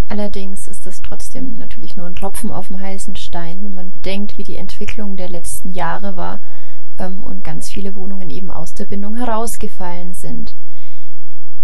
Allerdings 0.10 0.70
ist 0.70 0.86
das 0.86 1.02
trotzdem 1.02 1.58
natürlich 1.58 1.98
nur 1.98 2.06
ein 2.06 2.16
Tropfen 2.16 2.52
auf 2.52 2.68
dem 2.68 2.80
heißen 2.80 3.18
Stein, 3.18 3.64
wenn 3.64 3.74
man 3.74 3.92
bedenkt, 3.92 4.38
wie 4.38 4.44
die 4.44 4.56
Entwicklung 4.56 5.18
der 5.18 5.28
letzten 5.28 5.70
Jahre 5.70 6.16
war 6.16 6.40
ähm, 6.98 7.24
und 7.24 7.44
ganz 7.44 7.70
viele 7.70 7.96
Wohnungen 7.96 8.30
eben 8.30 8.50
aus 8.50 8.74
der 8.74 8.86
Bindung 8.86 9.16
herausgefallen 9.16 10.14
sind. 10.14 10.56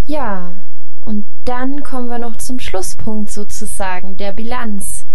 Ja, 0.05 0.57
und 1.05 1.25
dann 1.45 1.83
kommen 1.83 2.09
wir 2.09 2.19
noch 2.19 2.35
zum 2.37 2.59
Schlusspunkt 2.59 3.31
sozusagen 3.31 4.17
der 4.17 4.33
Bilanz. 4.33 5.05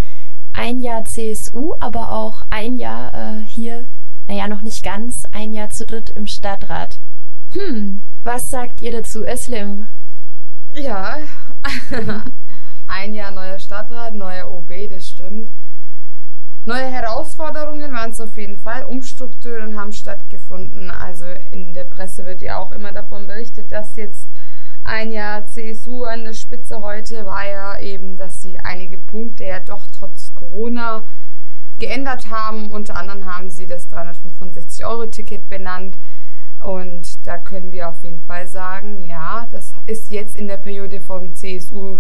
Ein 0.55 0.81
Jahr 0.81 1.05
CSU, 1.05 1.75
aber 1.81 2.13
auch 2.13 2.47
ein 2.51 2.77
Jahr 2.77 3.13
äh, 3.15 3.43
hier, 3.43 3.87
naja, 4.27 4.49
noch 4.49 4.63
nicht 4.63 4.83
ganz, 4.83 5.27
ein 5.33 5.53
Jahr 5.53 5.69
zu 5.69 5.85
dritt 5.87 6.11
im 6.11 6.27
Stadtrat. 6.27 7.01
Hm, 7.53 8.03
was 8.23 8.51
sagt 8.51 8.81
ihr 8.81 8.93
dazu, 8.93 9.25
Özlem? 9.25 9.89
Ja, 10.73 11.19
ein 12.89 13.15
Jahr 13.15 13.31
neuer 13.31 13.59
Stadtrat, 13.59 14.15
neuer 14.15 14.51
OB, 14.51 14.71
das 14.91 15.07
stimmt. 15.07 15.51
Neue 16.65 16.91
Herausforderungen 16.91 17.95
waren 17.95 18.11
es 18.11 18.21
auf 18.21 18.37
jeden 18.37 18.59
Fall. 18.59 18.85
Umstrukturen 18.85 19.79
haben 19.79 19.93
stattgefunden. 19.93 20.91
Also 20.91 21.25
in 21.51 21.73
der 21.73 21.85
Presse 21.85 22.27
wird 22.27 22.43
ja 22.43 22.59
auch 22.59 22.73
immer 22.73 22.93
davon 22.93 23.27
berichtet, 23.27 23.73
dass 23.73 23.97
jetzt 23.97 24.28
ein 24.85 25.13
Jahr 25.13 25.47
CSU 25.47 26.05
an 26.05 26.25
der 26.25 26.33
Spitze 26.33 26.83
heute 26.83 27.27
war 27.27 27.47
ja 27.47 27.79
eben, 27.81 28.17
dass 28.17 28.43
sie 28.43 28.59
einige 28.59 28.99
Punkte 28.99 29.45
ja 29.45 29.61
doch 29.61 29.87
trotz 29.87 30.35
Corona 30.35 31.05
geändert 31.79 32.31
haben. 32.31 32.71
Unter 32.71 32.97
anderem 32.97 33.25
haben 33.27 33.51
sie 33.51 33.67
das 33.67 33.91
365-Euro-Ticket 33.91 35.49
benannt. 35.49 35.99
Und 36.61 37.27
da 37.27 37.39
können 37.39 37.71
wir 37.71 37.89
auf 37.89 38.03
jeden 38.03 38.21
Fall 38.21 38.49
sagen, 38.49 39.07
ja, 39.07 39.47
das 39.51 39.75
ist 39.87 40.11
jetzt 40.11 40.37
in 40.37 40.49
der 40.49 40.57
Periode 40.57 41.01
vom 41.01 41.35
CSU 41.35 41.99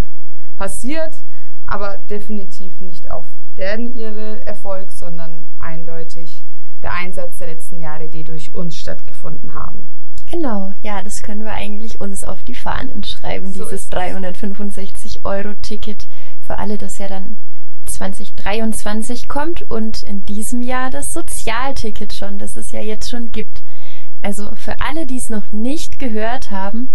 passiert, 0.56 1.24
aber 1.66 1.98
definitiv 1.98 2.80
nicht 2.80 3.10
auf 3.10 3.26
deren 3.56 3.92
ihre 3.92 4.44
Erfolg, 4.46 4.90
sondern 4.90 5.46
eindeutig 5.60 6.44
der 6.82 6.92
Einsatz 6.92 7.38
der 7.38 7.48
letzten 7.48 7.80
Jahre, 7.80 8.08
die 8.08 8.24
durch 8.24 8.54
uns 8.54 8.76
stattgefunden 8.76 9.54
haben. 9.54 9.97
Genau, 10.30 10.72
ja, 10.82 11.02
das 11.02 11.22
können 11.22 11.44
wir 11.44 11.52
eigentlich 11.52 12.02
uns 12.02 12.22
auf 12.22 12.42
die 12.42 12.54
Fahnen 12.54 13.02
schreiben, 13.02 13.50
so 13.52 13.64
dieses 13.64 13.88
365 13.88 15.24
Euro 15.24 15.54
Ticket 15.54 16.06
für 16.40 16.58
alle, 16.58 16.76
das 16.76 16.98
ja 16.98 17.08
dann 17.08 17.38
2023 17.86 19.26
kommt 19.28 19.62
und 19.70 20.02
in 20.02 20.26
diesem 20.26 20.60
Jahr 20.62 20.90
das 20.90 21.14
Sozialticket 21.14 22.12
schon, 22.12 22.38
das 22.38 22.56
es 22.56 22.72
ja 22.72 22.80
jetzt 22.80 23.08
schon 23.08 23.32
gibt. 23.32 23.62
Also 24.20 24.54
für 24.56 24.78
alle, 24.80 25.06
die 25.06 25.16
es 25.16 25.30
noch 25.30 25.50
nicht 25.52 25.98
gehört 25.98 26.50
haben, 26.50 26.92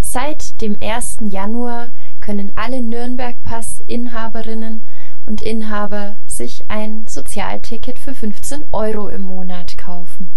seit 0.00 0.60
dem 0.60 0.76
1. 0.82 1.20
Januar 1.22 1.88
können 2.20 2.52
alle 2.56 2.82
Nürnberg-Pass-Inhaberinnen 2.82 4.84
und 5.24 5.40
Inhaber 5.40 6.18
sich 6.26 6.70
ein 6.70 7.06
Sozialticket 7.06 7.98
für 7.98 8.14
15 8.14 8.66
Euro 8.72 9.08
im 9.08 9.22
Monat 9.22 9.78
kaufen. 9.78 10.28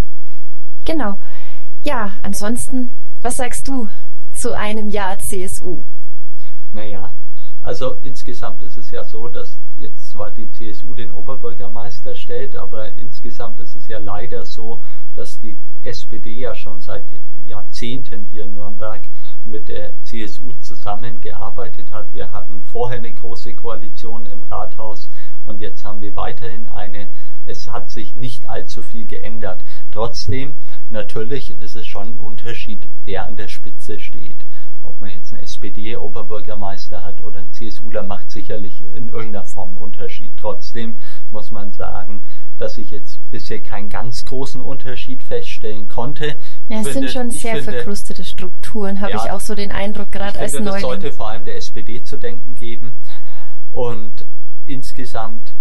Genau. 0.85 1.19
Ja, 1.83 2.11
ansonsten, 2.23 2.91
was 3.21 3.37
sagst 3.37 3.67
du 3.67 3.87
zu 4.33 4.53
einem 4.53 4.89
Jahr 4.89 5.17
CSU? 5.19 5.83
Naja, 6.73 7.13
also 7.61 7.95
insgesamt 8.01 8.61
ist 8.61 8.77
es 8.77 8.91
ja 8.91 9.03
so, 9.03 9.27
dass 9.27 9.59
jetzt 9.75 10.11
zwar 10.11 10.31
die 10.31 10.49
CSU 10.51 10.93
den 10.93 11.11
Oberbürgermeister 11.11 12.15
stellt, 12.15 12.55
aber 12.55 12.93
insgesamt 12.93 13.59
ist 13.59 13.75
es 13.75 13.87
ja 13.87 13.99
leider 13.99 14.45
so, 14.45 14.83
dass 15.13 15.39
die 15.39 15.57
SPD 15.81 16.31
ja 16.33 16.55
schon 16.55 16.81
seit 16.81 17.05
Jahrzehnten 17.45 18.23
hier 18.23 18.43
in 18.43 18.53
Nürnberg 18.53 19.07
mit 19.43 19.69
der 19.69 20.01
CSU 20.01 20.53
zusammengearbeitet 20.53 21.91
hat. 21.91 22.13
Wir 22.13 22.31
hatten 22.31 22.61
vorher 22.61 22.97
eine 22.97 23.13
große 23.13 23.53
Koalition 23.53 24.25
im 24.25 24.43
Rathaus 24.43 25.09
und 25.45 25.59
jetzt 25.59 25.85
haben 25.85 26.01
wir 26.01 26.15
weiterhin 26.15 26.67
eine. 26.67 27.11
Es 27.45 27.71
hat 27.71 27.89
sich 27.89 28.15
nicht 28.15 28.49
allzu 28.49 28.81
viel 28.81 29.07
geändert. 29.07 29.63
Trotzdem, 29.91 30.55
natürlich 30.89 31.51
ist 31.59 31.75
es 31.75 31.85
schon 31.85 32.13
ein 32.13 32.17
Unterschied, 32.17 32.87
wer 33.05 33.25
an 33.25 33.37
der 33.37 33.47
Spitze 33.47 33.99
steht. 33.99 34.45
Ob 34.83 35.01
man 35.01 35.09
jetzt 35.09 35.33
einen 35.33 35.43
SPD-Oberbürgermeister 35.43 37.03
hat 37.03 37.21
oder 37.21 37.39
einen 37.39 37.51
CSUler, 37.51 38.03
macht 38.03 38.31
sicherlich 38.31 38.83
in 38.95 39.09
irgendeiner 39.09 39.43
Form 39.43 39.69
einen 39.69 39.77
Unterschied. 39.77 40.33
Trotzdem 40.37 40.97
muss 41.29 41.51
man 41.51 41.71
sagen, 41.71 42.23
dass 42.57 42.77
ich 42.77 42.91
jetzt 42.91 43.19
bisher 43.29 43.61
keinen 43.61 43.89
ganz 43.89 44.25
großen 44.25 44.61
Unterschied 44.61 45.23
feststellen 45.23 45.87
konnte. 45.87 46.37
Ja, 46.69 46.79
es 46.79 46.87
finde, 46.87 46.91
sind 46.91 47.09
schon 47.11 47.31
sehr 47.31 47.55
finde, 47.57 47.71
verkrustete 47.73 48.23
Strukturen, 48.23 49.01
habe 49.01 49.11
ja, 49.11 49.25
ich 49.25 49.31
auch 49.31 49.41
so 49.41 49.55
den 49.55 49.71
Eindruck, 49.71 50.11
gerade 50.11 50.39
als 50.39 50.53
Neuling. 50.53 50.71
Das 50.73 50.81
sollte 50.81 51.11
vor 51.11 51.29
allem 51.29 51.45
der 51.45 51.57
SPD 51.57 52.01
zu 52.03 52.17
denken 52.17 52.55
geben. 52.55 52.93
Und 53.71 54.25
insgesamt 54.65 55.53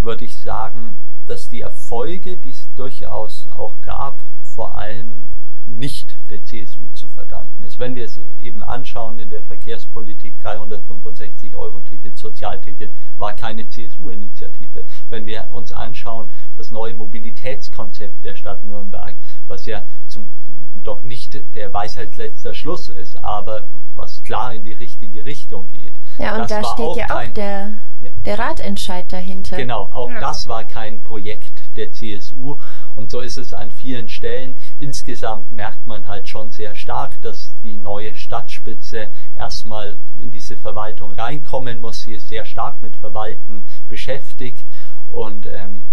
würde 0.00 0.24
ich 0.24 0.40
sagen, 0.40 0.96
dass 1.26 1.48
die 1.48 1.62
Erfolge, 1.62 2.36
die 2.36 2.50
es 2.50 2.72
durchaus 2.74 3.48
auch 3.48 3.80
gab, 3.80 4.22
vor 4.56 4.76
allem 4.76 5.26
nicht 5.66 6.16
der 6.30 6.42
CSU 6.44 6.88
zu 6.94 7.08
verdanken 7.08 7.62
ist. 7.62 7.78
Wenn 7.78 7.94
wir 7.94 8.04
es 8.04 8.18
eben 8.38 8.62
anschauen 8.62 9.18
in 9.18 9.28
der 9.28 9.42
Verkehrspolitik, 9.42 10.40
365 10.40 11.54
Euro 11.56 11.80
Ticket, 11.80 12.16
Sozialticket, 12.16 12.92
war 13.16 13.34
keine 13.34 13.68
CSU-Initiative. 13.68 14.86
Wenn 15.10 15.26
wir 15.26 15.50
uns 15.52 15.72
anschauen, 15.72 16.30
das 16.56 16.70
neue 16.70 16.94
Mobilitätskonzept 16.94 18.24
der 18.24 18.34
Stadt 18.34 18.64
Nürnberg, 18.64 19.16
was 19.46 19.66
ja 19.66 19.84
zum, 20.06 20.30
doch 20.74 21.02
nicht 21.02 21.54
der 21.54 21.74
Weisheit 21.74 22.16
letzter 22.16 22.54
Schluss 22.54 22.88
ist, 22.88 23.22
aber 23.22 23.68
was 23.94 24.22
klar 24.22 24.54
in 24.54 24.64
die 24.64 24.72
richtige 24.72 25.24
Richtung 25.24 25.68
geht. 25.68 25.98
Ja, 26.18 26.34
und 26.34 26.50
das 26.50 26.62
da 26.62 26.64
steht 26.64 26.96
ja 26.96 27.16
auch 27.16 27.32
der, 27.34 27.72
ja. 28.00 28.10
der 28.24 28.38
Ratentscheid 28.38 29.12
dahinter. 29.12 29.56
Genau, 29.56 29.82
auch 29.90 30.10
ja. 30.10 30.20
das 30.20 30.46
war 30.46 30.64
kein 30.64 31.02
Projekt 31.02 31.76
der 31.76 31.92
CSU 31.92 32.58
und 32.96 33.10
so 33.10 33.20
ist 33.20 33.36
es 33.36 33.52
an 33.52 33.70
vielen 33.70 34.08
Stellen. 34.08 34.56
Insgesamt 34.78 35.52
merkt 35.52 35.86
man 35.86 36.08
halt 36.08 36.28
schon 36.28 36.50
sehr 36.50 36.74
stark, 36.74 37.20
dass 37.22 37.56
die 37.62 37.76
neue 37.76 38.14
Stadtspitze 38.14 39.10
erstmal 39.36 40.00
in 40.18 40.30
diese 40.30 40.56
Verwaltung 40.56 41.12
reinkommen 41.12 41.78
muss. 41.78 42.00
Sie 42.00 42.14
ist 42.14 42.28
sehr 42.28 42.44
stark 42.44 42.82
mit 42.82 42.96
Verwalten 42.96 43.66
beschäftigt 43.86 44.66
und 45.06 45.46
ähm, 45.46 45.84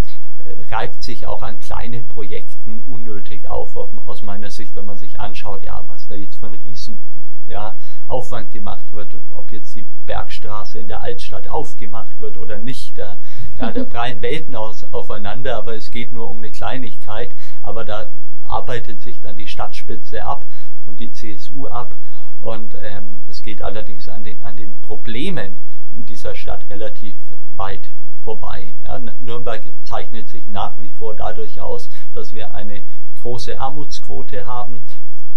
reibt 0.71 1.03
sich 1.03 1.27
auch 1.27 1.43
an 1.43 1.59
kleinen 1.59 2.07
Projekten 2.07 2.81
unnötig 2.81 3.47
auf, 3.47 3.75
aus 3.75 4.21
meiner 4.21 4.49
Sicht, 4.49 4.75
wenn 4.75 4.85
man 4.85 4.97
sich 4.97 5.19
anschaut, 5.19 5.63
ja, 5.63 5.83
was 5.87 6.07
da 6.07 6.15
jetzt 6.15 6.37
für 6.37 6.47
ein 6.47 6.55
riesen 6.55 7.12
ja, 7.47 7.75
Aufwand 8.07 8.51
gemacht 8.51 8.91
wird, 8.93 9.15
ob 9.31 9.51
jetzt 9.51 9.75
die 9.75 9.87
Bergstraße 10.05 10.79
in 10.79 10.87
der 10.87 11.01
Altstadt 11.01 11.49
aufgemacht 11.49 12.19
wird 12.19 12.37
oder 12.37 12.57
nicht. 12.57 12.97
Da, 12.97 13.17
ja, 13.59 13.71
da 13.71 13.83
prallen 13.89 14.21
Welten 14.21 14.55
aus, 14.55 14.83
aufeinander, 14.85 15.57
aber 15.57 15.75
es 15.75 15.91
geht 15.91 16.11
nur 16.11 16.29
um 16.29 16.37
eine 16.37 16.51
Kleinigkeit. 16.51 17.35
Aber 17.61 17.85
da 17.85 18.11
arbeitet 18.45 19.01
sich 19.01 19.21
dann 19.21 19.35
die 19.35 19.47
Stadtspitze 19.47 20.25
ab 20.25 20.45
und 20.85 20.99
die 20.99 21.11
CSU 21.11 21.67
ab. 21.67 21.95
Und 22.39 22.75
ähm, 22.81 23.21
es 23.27 23.41
geht 23.41 23.61
allerdings 23.61 24.09
an 24.09 24.23
den, 24.23 24.43
an 24.43 24.57
den 24.57 24.81
Problemen 24.81 25.59
in 25.93 26.05
dieser 26.05 26.35
Stadt 26.35 26.69
relativ 26.69 27.15
weit 27.55 27.89
vorbei. 28.23 28.75
Ja, 28.83 28.99
Nürnberg 28.99 29.63
zeichnet 29.83 30.27
sich 30.27 30.47
nach 30.47 30.77
wie 30.77 30.91
vor 30.91 31.15
dadurch 31.15 31.61
aus, 31.61 31.89
dass 32.13 32.33
wir 32.33 32.53
eine 32.53 32.83
große 33.21 33.59
Armutsquote 33.59 34.45
haben, 34.45 34.81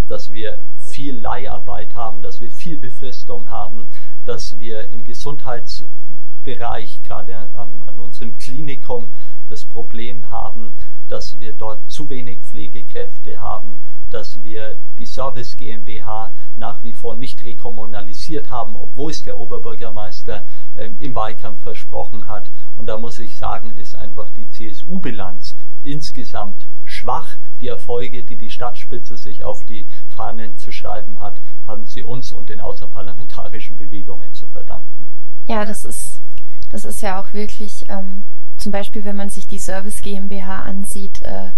dass 0.07 0.31
wir 0.31 0.59
viel 0.97 1.19
Leiharbeit 1.19 1.93
haben, 1.93 2.23
dass 2.23 2.41
wir 2.41 2.49
viel 2.49 2.79
Befristung 2.79 3.51
haben, 3.51 3.87
dass 4.25 4.57
wir 4.57 4.89
im 4.89 5.03
Gesundheitsbereich, 5.03 7.03
gerade 7.03 7.35
an, 7.53 7.83
an 7.85 7.99
unserem 7.99 8.35
Klinikum, 8.39 9.13
das 9.47 9.65
Problem 9.65 10.31
haben, 10.31 10.73
dass 11.07 11.39
wir 11.39 11.53
dort 11.53 11.87
zu 11.87 12.09
wenig 12.09 12.39
Pflegekräfte 12.39 13.39
haben, 13.39 13.83
dass 14.09 14.41
wir 14.41 14.79
die 14.97 15.05
Service 15.05 15.55
GmbH 15.55 16.33
nach 16.55 16.81
wie 16.81 16.93
vor 16.93 17.13
nicht 17.13 17.43
rekommunalisiert 17.43 18.49
haben, 18.49 18.75
obwohl 18.75 19.11
es 19.11 19.21
der 19.21 19.37
Oberbürgermeister 19.37 20.47
äh, 20.73 20.89
im 20.97 21.13
Wahlkampf 21.13 21.61
versprochen 21.61 22.27
hat. 22.27 22.49
Und 22.75 22.87
da 22.87 22.97
muss 22.97 23.19
ich 23.19 23.37
sagen, 23.37 23.69
ist 23.69 23.95
einfach 23.95 24.31
die 24.31 24.49
CSU-Bilanz 24.49 25.55
insgesamt 25.83 26.67
schwach. 26.97 27.37
Die 27.61 27.67
Erfolge, 27.67 28.23
die 28.23 28.37
die 28.37 28.49
Stadtspitze 28.49 29.17
sich 29.17 29.43
auf 29.43 29.63
die 29.65 29.87
Fahnen 30.07 30.57
zu 30.57 30.71
schreiben 30.71 31.19
hat, 31.19 31.41
haben 31.65 31.85
sie 31.85 32.03
uns 32.03 32.31
und 32.31 32.49
den 32.49 32.61
außerparlamentarischen 32.61 33.77
Bewegungen 33.77 34.33
zu 34.33 34.47
verdanken. 34.47 35.07
Ja, 35.45 35.65
das 35.65 35.85
ist 35.85 36.21
Das 36.69 36.83
ist 36.83 37.01
ja 37.01 37.19
auch 37.21 37.33
wirklich, 37.33 37.85
ähm, 37.89 38.23
zum 38.57 38.71
Beispiel, 38.71 39.05
wenn 39.05 39.15
man 39.15 39.29
sich 39.29 39.47
die 39.47 39.59
Service 39.59 40.01
GmbH 40.01 40.63
ansieht, 40.63 41.21
äh, 41.21 41.51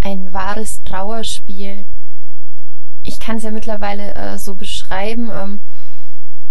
ein 0.00 0.32
wahres 0.32 0.82
Trauerspiel. 0.84 1.86
Ich 3.02 3.20
kann 3.20 3.36
es 3.36 3.42
ja 3.42 3.50
mittlerweile 3.50 4.14
äh, 4.14 4.38
so 4.38 4.54
beschreiben. 4.54 5.30
Ähm, 5.30 5.60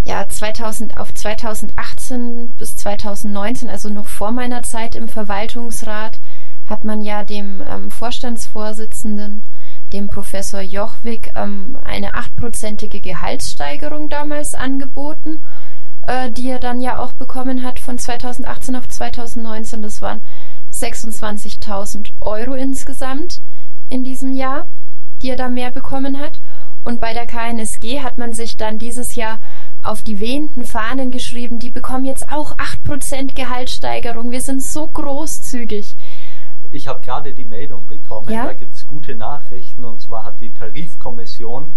ja, 0.04 0.28
2000 0.28 0.98
auf 0.98 1.14
2018 1.14 2.52
bis 2.58 2.78
2019, 2.78 3.70
also 3.70 3.90
noch 3.90 4.06
vor 4.06 4.32
meiner 4.32 4.62
Zeit 4.62 4.94
im 4.94 5.08
Verwaltungsrat, 5.08 6.20
hat 6.66 6.84
man 6.84 7.02
ja 7.02 7.24
dem 7.24 7.62
ähm, 7.68 7.92
Vorstandsvorsitzenden, 7.92 9.44
dem 9.94 10.08
Professor 10.08 10.62
Jochwig, 10.62 11.32
ähm, 11.36 11.78
eine 11.84 12.16
achtprozentige 12.16 13.02
Gehaltssteigerung 13.02 14.10
damals 14.10 14.56
angeboten, 14.56 15.44
äh, 16.08 16.32
die 16.32 16.50
er 16.50 16.60
dann 16.60 16.82
ja 16.82 17.00
auch 17.00 17.14
bekommen 17.14 17.64
hat 17.64 17.80
von 17.80 17.98
2018 17.98 18.76
auf 18.76 18.88
2019. 18.88 19.82
Das 19.82 20.02
waren 20.02 20.22
26.000 20.72 22.14
Euro 22.22 22.54
insgesamt 22.54 23.42
in 23.90 24.04
diesem 24.04 24.32
Jahr, 24.32 24.68
die 25.22 25.30
er 25.30 25.38
da 25.38 25.50
mehr 25.50 25.72
bekommen 25.72 26.20
hat. 26.20 26.40
Und 26.84 27.02
bei 27.02 27.14
der 27.14 27.26
KNSG 27.26 28.02
hat 28.02 28.20
man 28.20 28.34
sich 28.34 28.58
dann 28.58 28.78
dieses 28.78 29.16
Jahr 29.16 29.40
auf 29.82 30.04
die 30.04 30.20
wehenden 30.20 30.66
Fahnen 30.66 31.10
geschrieben, 31.10 31.58
die 31.58 31.72
bekommen 31.72 32.06
jetzt 32.06 32.32
auch 32.32 32.56
8% 32.58 33.34
Gehaltssteigerung. 33.34 34.30
Wir 34.30 34.42
sind 34.42 34.62
so 34.62 34.88
großzügig. 34.88 35.96
Ich 36.72 36.88
habe 36.88 37.02
gerade 37.02 37.34
die 37.34 37.46
Meldung 37.46 37.88
bekommen, 37.88 38.32
ja? 38.32 38.46
da 38.46 38.54
gibt's 38.54 38.88
gute 38.88 39.16
Nachrichten 39.16 39.86
und 39.86 40.02
zwar 40.02 40.24
hat 40.24 40.42
die 40.42 40.54
Tarifkommission 40.54 41.74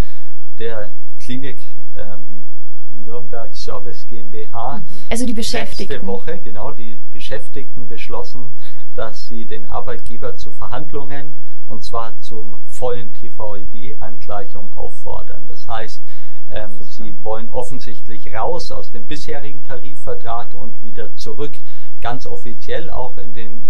der 0.58 0.92
Klinik 1.18 1.64
ähm, 1.96 2.44
Nürnberg 2.92 3.54
Service 3.54 4.06
GmbH 4.06 4.78
mhm. 4.78 4.84
also 5.10 5.26
die 5.26 5.34
Beschäftigten. 5.34 5.94
letzte 5.94 6.06
Woche 6.06 6.40
genau 6.40 6.72
die 6.72 7.00
Beschäftigten 7.10 7.88
beschlossen, 7.88 8.56
dass 8.94 9.28
sie 9.28 9.46
den 9.46 9.66
Arbeitgeber 9.66 10.36
zu 10.36 10.50
Verhandlungen 10.50 11.34
und 11.66 11.84
zwar 11.84 12.18
zur 12.20 12.60
vollen 12.66 13.12
TVED-Angleichung 13.12 14.72
auffordern. 14.72 15.44
Das 15.46 15.68
heißt, 15.68 16.02
ähm, 16.50 16.82
sie 16.82 17.14
wollen 17.22 17.50
offensichtlich 17.50 18.34
raus 18.34 18.72
aus 18.72 18.90
dem 18.90 19.06
bisherigen 19.06 19.62
Tarifvertrag 19.64 20.54
und 20.54 20.82
wieder 20.82 21.14
zurück, 21.14 21.58
ganz 22.00 22.26
offiziell 22.26 22.90
auch 22.90 23.18
in 23.18 23.34
den 23.34 23.66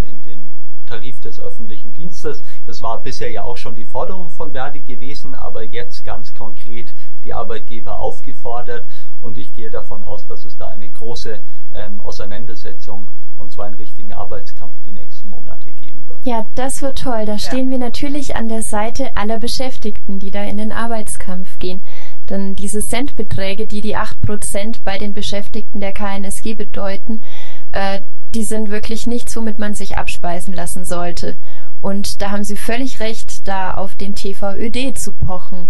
Tarif 0.89 1.21
des 1.21 1.39
öffentlichen 1.39 1.93
Dienstes. 1.93 2.43
Das 2.67 2.81
war 2.81 3.03
bisher 3.03 3.31
ja 3.31 3.45
auch 3.45 3.57
schon 3.57 3.77
die 3.77 3.85
Forderung 3.85 4.31
von 4.31 4.53
Verdi 4.53 4.81
gewesen, 4.81 5.35
aber 5.35 5.63
jetzt 5.63 6.05
ganz 6.05 6.35
konkret 6.35 6.95
die 7.25 7.35
Arbeitgeber 7.35 7.99
aufgefordert 7.99 8.87
und 9.21 9.37
ich 9.37 9.53
gehe 9.53 9.71
davon 9.71 10.03
aus, 10.03 10.27
dass 10.27 10.45
es 10.45 10.57
da 10.57 10.69
eine 10.69 10.91
große 10.91 11.43
ähm, 11.75 12.01
Auseinandersetzung 12.01 13.11
und 13.37 13.53
zwar 13.53 13.67
einen 13.67 13.75
richtigen 13.75 14.13
Arbeitskampf 14.13 14.75
die 14.85 14.93
nächsten 14.93 15.29
Monate 15.29 15.71
geben 15.73 16.07
wird. 16.09 16.27
Ja, 16.27 16.47
das 16.55 16.83
wird 16.83 16.99
toll. 16.99 17.27
Da 17.27 17.39
stehen 17.39 17.67
ja. 17.67 17.73
wir 17.73 17.79
natürlich 17.79 18.35
an 18.35 18.49
der 18.49 18.63
Seite 18.63 19.17
aller 19.17 19.39
Beschäftigten, 19.39 20.19
die 20.19 20.31
da 20.31 20.43
in 20.43 20.57
den 20.57 20.73
Arbeitskampf 20.73 21.59
gehen. 21.59 21.83
Denn 22.29 22.57
diese 22.57 22.81
Centbeträge, 22.81 23.67
die 23.67 23.81
die 23.81 23.97
acht 23.97 24.21
Prozent 24.21 24.85
bei 24.85 24.99
den 24.99 25.15
Beschäftigten 25.15 25.81
der 25.81 25.93
KNSG 25.93 26.55
bedeuten, 26.55 27.23
äh, 27.73 28.01
die 28.35 28.45
sind 28.45 28.71
wirklich 28.71 29.07
nichts, 29.07 29.37
womit 29.37 29.59
man 29.59 29.75
sich 29.75 29.97
abspeisen 29.97 30.55
lassen 30.55 30.85
sollte. 30.85 31.37
Und 31.81 32.21
da 32.21 32.31
haben 32.31 32.45
Sie 32.45 32.57
völlig 32.57 33.01
recht, 33.01 33.49
da 33.49 33.75
auf 33.75 33.95
den 33.95 34.15
TVÖD 34.15 34.99
zu 34.99 35.13
pochen. 35.13 35.69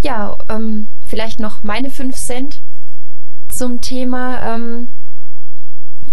Ja, 0.00 0.36
ähm, 0.48 0.88
vielleicht 1.04 1.38
noch 1.38 1.62
meine 1.62 1.90
fünf 1.90 2.16
Cent 2.16 2.62
zum 3.48 3.80
Thema 3.80 4.54
ähm, 4.54 4.88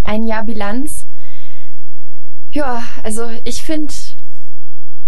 ein 0.04 0.22
Jahr 0.24 0.44
Bilanz. 0.44 1.06
Ja, 2.52 2.82
also 3.02 3.28
ich 3.44 3.62
finde, 3.62 3.92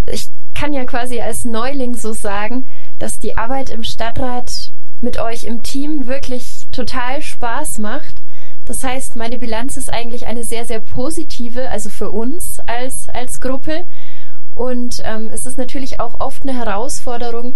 ich 0.06 0.28
kann 0.54 0.72
ja 0.72 0.84
quasi 0.84 1.20
als 1.20 1.44
Neuling 1.44 1.96
so 1.96 2.12
sagen, 2.12 2.66
dass 2.98 3.18
die 3.18 3.36
Arbeit 3.36 3.70
im 3.70 3.84
Stadtrat 3.84 4.72
mit 5.00 5.18
euch 5.18 5.44
im 5.44 5.62
Team 5.62 6.06
wirklich 6.06 6.68
total 6.70 7.22
Spaß 7.22 7.78
macht. 7.78 8.21
Das 8.64 8.84
heißt, 8.84 9.16
meine 9.16 9.38
Bilanz 9.38 9.76
ist 9.76 9.92
eigentlich 9.92 10.26
eine 10.26 10.44
sehr, 10.44 10.64
sehr 10.64 10.80
positive, 10.80 11.68
also 11.70 11.90
für 11.90 12.10
uns 12.10 12.60
als, 12.60 13.08
als 13.08 13.40
Gruppe. 13.40 13.86
Und 14.54 15.02
ähm, 15.04 15.30
es 15.32 15.46
ist 15.46 15.58
natürlich 15.58 15.98
auch 16.00 16.20
oft 16.20 16.42
eine 16.42 16.54
Herausforderung, 16.54 17.54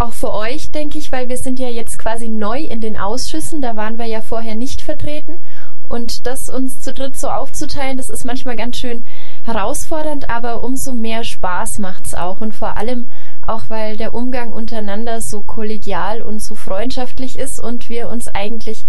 auch 0.00 0.14
für 0.14 0.32
euch, 0.32 0.70
denke 0.70 0.98
ich, 0.98 1.12
weil 1.12 1.28
wir 1.28 1.36
sind 1.36 1.58
ja 1.58 1.68
jetzt 1.68 1.98
quasi 1.98 2.28
neu 2.28 2.60
in 2.60 2.80
den 2.80 2.96
Ausschüssen, 2.96 3.60
da 3.60 3.76
waren 3.76 3.98
wir 3.98 4.06
ja 4.06 4.22
vorher 4.22 4.54
nicht 4.54 4.80
vertreten. 4.80 5.42
Und 5.88 6.26
das 6.26 6.48
uns 6.48 6.80
zu 6.80 6.94
dritt 6.94 7.16
so 7.16 7.28
aufzuteilen, 7.28 7.96
das 7.96 8.08
ist 8.08 8.24
manchmal 8.24 8.56
ganz 8.56 8.78
schön 8.78 9.04
herausfordernd, 9.44 10.30
aber 10.30 10.62
umso 10.62 10.92
mehr 10.92 11.24
Spaß 11.24 11.80
macht's 11.80 12.14
auch. 12.14 12.40
Und 12.40 12.54
vor 12.54 12.76
allem 12.78 13.10
auch 13.46 13.64
weil 13.68 13.96
der 13.96 14.14
Umgang 14.14 14.52
untereinander 14.52 15.20
so 15.20 15.42
kollegial 15.42 16.22
und 16.22 16.40
so 16.40 16.54
freundschaftlich 16.54 17.38
ist 17.38 17.60
und 17.60 17.88
wir 17.88 18.08
uns 18.08 18.28
eigentlich 18.28 18.86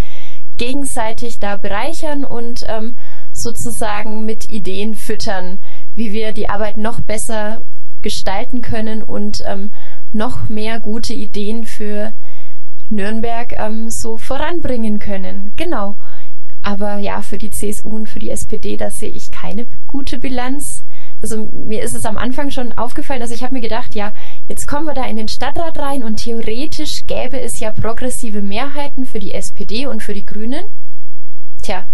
gegenseitig 0.61 1.39
da 1.39 1.57
bereichern 1.57 2.23
und 2.23 2.63
ähm, 2.67 2.95
sozusagen 3.33 4.25
mit 4.27 4.47
Ideen 4.51 4.93
füttern, 4.93 5.57
wie 5.95 6.13
wir 6.13 6.33
die 6.33 6.49
Arbeit 6.49 6.77
noch 6.77 7.01
besser 7.01 7.63
gestalten 8.03 8.61
können 8.61 9.01
und 9.01 9.43
ähm, 9.47 9.71
noch 10.11 10.49
mehr 10.49 10.79
gute 10.79 11.15
Ideen 11.15 11.65
für 11.65 12.13
Nürnberg 12.89 13.53
ähm, 13.57 13.89
so 13.89 14.17
voranbringen 14.17 14.99
können. 14.99 15.53
Genau. 15.55 15.97
Aber 16.61 16.99
ja, 16.99 17.23
für 17.23 17.39
die 17.39 17.49
CSU 17.49 17.89
und 17.89 18.07
für 18.07 18.19
die 18.19 18.29
SPD, 18.29 18.77
da 18.77 18.91
sehe 18.91 19.09
ich 19.09 19.31
keine 19.31 19.65
gute 19.87 20.19
Bilanz 20.19 20.83
also 21.21 21.49
mir 21.51 21.83
ist 21.83 21.93
es 21.93 22.05
am 22.05 22.17
Anfang 22.17 22.49
schon 22.51 22.73
aufgefallen, 22.73 23.21
also 23.21 23.33
ich 23.33 23.43
habe 23.43 23.53
mir 23.53 23.61
gedacht, 23.61 23.95
ja, 23.95 24.13
jetzt 24.47 24.67
kommen 24.67 24.85
wir 24.85 24.93
da 24.93 25.05
in 25.05 25.15
den 25.15 25.27
Stadtrat 25.27 25.77
rein 25.79 26.03
und 26.03 26.17
theoretisch 26.17 27.05
gäbe 27.07 27.39
es 27.39 27.59
ja 27.59 27.71
progressive 27.71 28.41
Mehrheiten 28.41 29.05
für 29.05 29.19
die 29.19 29.33
SPD 29.33 29.87
und 29.87 30.03
für 30.03 30.13
die 30.13 30.25
Grünen. 30.25 30.65
Tja, 31.61 31.85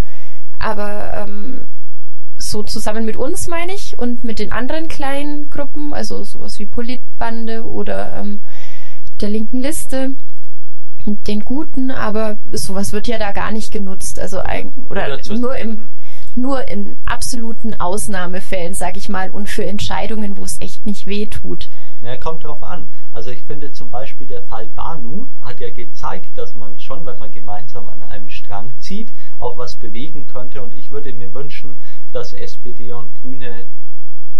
aber 0.59 1.13
ähm, 1.15 1.67
so 2.37 2.63
zusammen 2.63 3.05
mit 3.05 3.17
uns 3.17 3.47
meine 3.47 3.73
ich 3.73 3.97
und 3.99 4.23
mit 4.23 4.39
den 4.39 4.51
anderen 4.51 4.87
kleinen 4.87 5.49
Gruppen, 5.49 5.93
also 5.93 6.23
sowas 6.23 6.59
wie 6.59 6.65
Politbande 6.65 7.65
oder 7.65 8.17
ähm, 8.17 8.41
der 9.21 9.29
linken 9.29 9.59
Liste, 9.59 10.15
den 11.05 11.41
Guten, 11.41 11.89
aber 11.89 12.37
sowas 12.51 12.91
wird 12.91 13.07
ja 13.07 13.17
da 13.17 13.31
gar 13.31 13.51
nicht 13.51 13.71
genutzt, 13.71 14.19
also 14.19 14.41
oder, 14.89 15.05
oder 15.13 15.37
nur 15.37 15.55
im 15.55 15.89
nur 16.35 16.67
in 16.67 16.97
absoluten 17.05 17.79
Ausnahmefällen, 17.79 18.75
sag 18.75 18.95
ich 18.95 19.09
mal, 19.09 19.31
und 19.31 19.49
für 19.49 19.65
Entscheidungen, 19.65 20.37
wo 20.37 20.43
es 20.43 20.61
echt 20.61 20.85
nicht 20.85 21.07
weh 21.07 21.25
tut. 21.25 21.69
Ja, 22.01 22.15
kommt 22.17 22.43
drauf 22.43 22.61
an. 22.63 22.89
Also 23.11 23.31
ich 23.31 23.43
finde 23.43 23.71
zum 23.71 23.89
Beispiel 23.89 24.27
der 24.27 24.43
Fall 24.43 24.67
Banu 24.67 25.27
hat 25.41 25.59
ja 25.59 25.69
gezeigt, 25.71 26.37
dass 26.37 26.53
man 26.53 26.77
schon, 26.77 27.05
wenn 27.05 27.17
man 27.17 27.31
gemeinsam 27.31 27.89
an 27.89 28.03
einem 28.03 28.29
Strang 28.29 28.77
zieht, 28.79 29.13
auch 29.39 29.57
was 29.57 29.77
bewegen 29.77 30.27
könnte. 30.27 30.61
Und 30.61 30.73
ich 30.73 30.91
würde 30.91 31.13
mir 31.13 31.33
wünschen, 31.33 31.81
dass 32.11 32.33
SPD 32.33 32.91
und 32.93 33.15
Grüne 33.15 33.67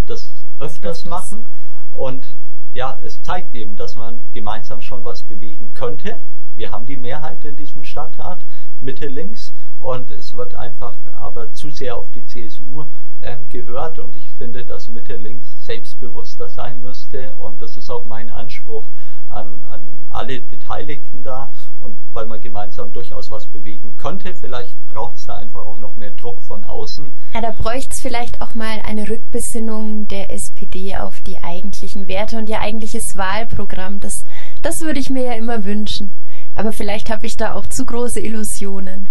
das 0.06 0.44
öfters, 0.58 1.00
öfters. 1.00 1.04
machen. 1.04 1.46
Und 1.90 2.36
ja, 2.72 2.98
es 3.02 3.22
zeigt 3.22 3.54
eben, 3.54 3.76
dass 3.76 3.96
man 3.96 4.20
gemeinsam 4.32 4.80
schon 4.80 5.04
was 5.04 5.22
bewegen 5.24 5.74
könnte. 5.74 6.20
Wir 6.54 6.70
haben 6.70 6.86
die 6.86 6.96
Mehrheit 6.96 7.44
in 7.44 7.56
diesem 7.56 7.84
Stadtrat, 7.84 8.44
Mitte 8.80 9.08
links. 9.08 9.52
Und 9.78 10.10
es 10.10 10.34
wird 10.34 10.54
einfach 10.54 10.96
aber 11.12 11.52
zu 11.52 11.70
sehr 11.70 11.96
auf 11.96 12.10
die 12.10 12.24
CSU 12.24 12.86
ähm, 13.20 13.48
gehört 13.48 13.98
und 13.98 14.16
ich 14.16 14.32
finde, 14.32 14.64
dass 14.64 14.88
Mitte 14.88 15.16
links 15.16 15.64
selbstbewusster 15.64 16.48
sein 16.48 16.80
müsste 16.80 17.34
und 17.36 17.60
das 17.60 17.76
ist 17.76 17.90
auch 17.90 18.04
mein 18.04 18.30
Anspruch 18.30 18.86
an, 19.28 19.62
an 19.62 20.06
alle 20.10 20.40
Beteiligten 20.40 21.22
da 21.22 21.52
und 21.80 21.98
weil 22.12 22.26
man 22.26 22.40
gemeinsam 22.40 22.92
durchaus 22.92 23.30
was 23.30 23.46
bewegen 23.46 23.96
könnte, 23.96 24.34
vielleicht 24.34 24.76
braucht 24.86 25.16
es 25.16 25.26
da 25.26 25.36
einfach 25.36 25.60
auch 25.60 25.78
noch 25.78 25.96
mehr 25.96 26.12
Druck 26.12 26.42
von 26.42 26.64
außen. 26.64 27.12
Ja, 27.34 27.40
da 27.40 27.50
bräuchte 27.50 27.92
es 27.92 28.00
vielleicht 28.00 28.40
auch 28.40 28.54
mal 28.54 28.80
eine 28.84 29.08
Rückbesinnung 29.08 30.08
der 30.08 30.32
SPD 30.32 30.96
auf 30.96 31.20
die 31.20 31.38
eigentlichen 31.42 32.08
Werte 32.08 32.38
und 32.38 32.48
ihr 32.48 32.60
eigentliches 32.60 33.16
Wahlprogramm. 33.16 34.00
Das, 34.00 34.24
das 34.62 34.80
würde 34.80 35.00
ich 35.00 35.10
mir 35.10 35.24
ja 35.24 35.32
immer 35.32 35.64
wünschen. 35.64 36.12
Aber 36.54 36.72
vielleicht 36.72 37.10
habe 37.10 37.26
ich 37.26 37.36
da 37.36 37.54
auch 37.54 37.66
zu 37.66 37.84
große 37.84 38.20
Illusionen 38.20 39.08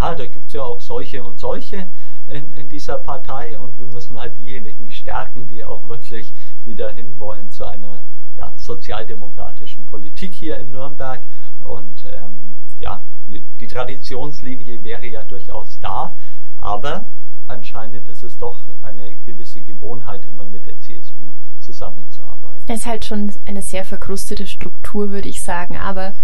ja, 0.00 0.14
da 0.14 0.26
gibt 0.26 0.46
es 0.46 0.52
ja 0.52 0.62
auch 0.62 0.80
solche 0.80 1.24
und 1.24 1.38
solche 1.38 1.88
in, 2.26 2.52
in 2.52 2.68
dieser 2.68 2.98
Partei 2.98 3.58
und 3.58 3.78
wir 3.78 3.86
müssen 3.86 4.18
halt 4.18 4.36
diejenigen 4.38 4.90
stärken, 4.90 5.46
die 5.46 5.64
auch 5.64 5.88
wirklich 5.88 6.34
wieder 6.64 6.92
hinwollen 6.92 7.50
zu 7.50 7.64
einer 7.64 8.02
ja, 8.36 8.52
sozialdemokratischen 8.56 9.86
Politik 9.86 10.34
hier 10.34 10.58
in 10.58 10.72
Nürnberg. 10.72 11.22
Und 11.64 12.04
ähm, 12.04 12.56
ja, 12.78 13.04
die 13.28 13.66
Traditionslinie 13.66 14.84
wäre 14.84 15.06
ja 15.06 15.24
durchaus 15.24 15.78
da, 15.80 16.16
aber 16.58 17.08
anscheinend 17.46 18.08
ist 18.08 18.22
es 18.22 18.38
doch 18.38 18.68
eine 18.82 19.16
gewisse 19.16 19.62
Gewohnheit, 19.62 20.24
immer 20.26 20.46
mit 20.46 20.66
der 20.66 20.78
CSU 20.78 21.32
zusammenzuarbeiten. 21.60 22.64
Es 22.66 22.80
ist 22.80 22.86
halt 22.86 23.04
schon 23.04 23.32
eine 23.44 23.62
sehr 23.62 23.84
verkrustete 23.84 24.46
Struktur, 24.46 25.10
würde 25.10 25.28
ich 25.28 25.42
sagen, 25.42 25.76
aber 25.76 26.14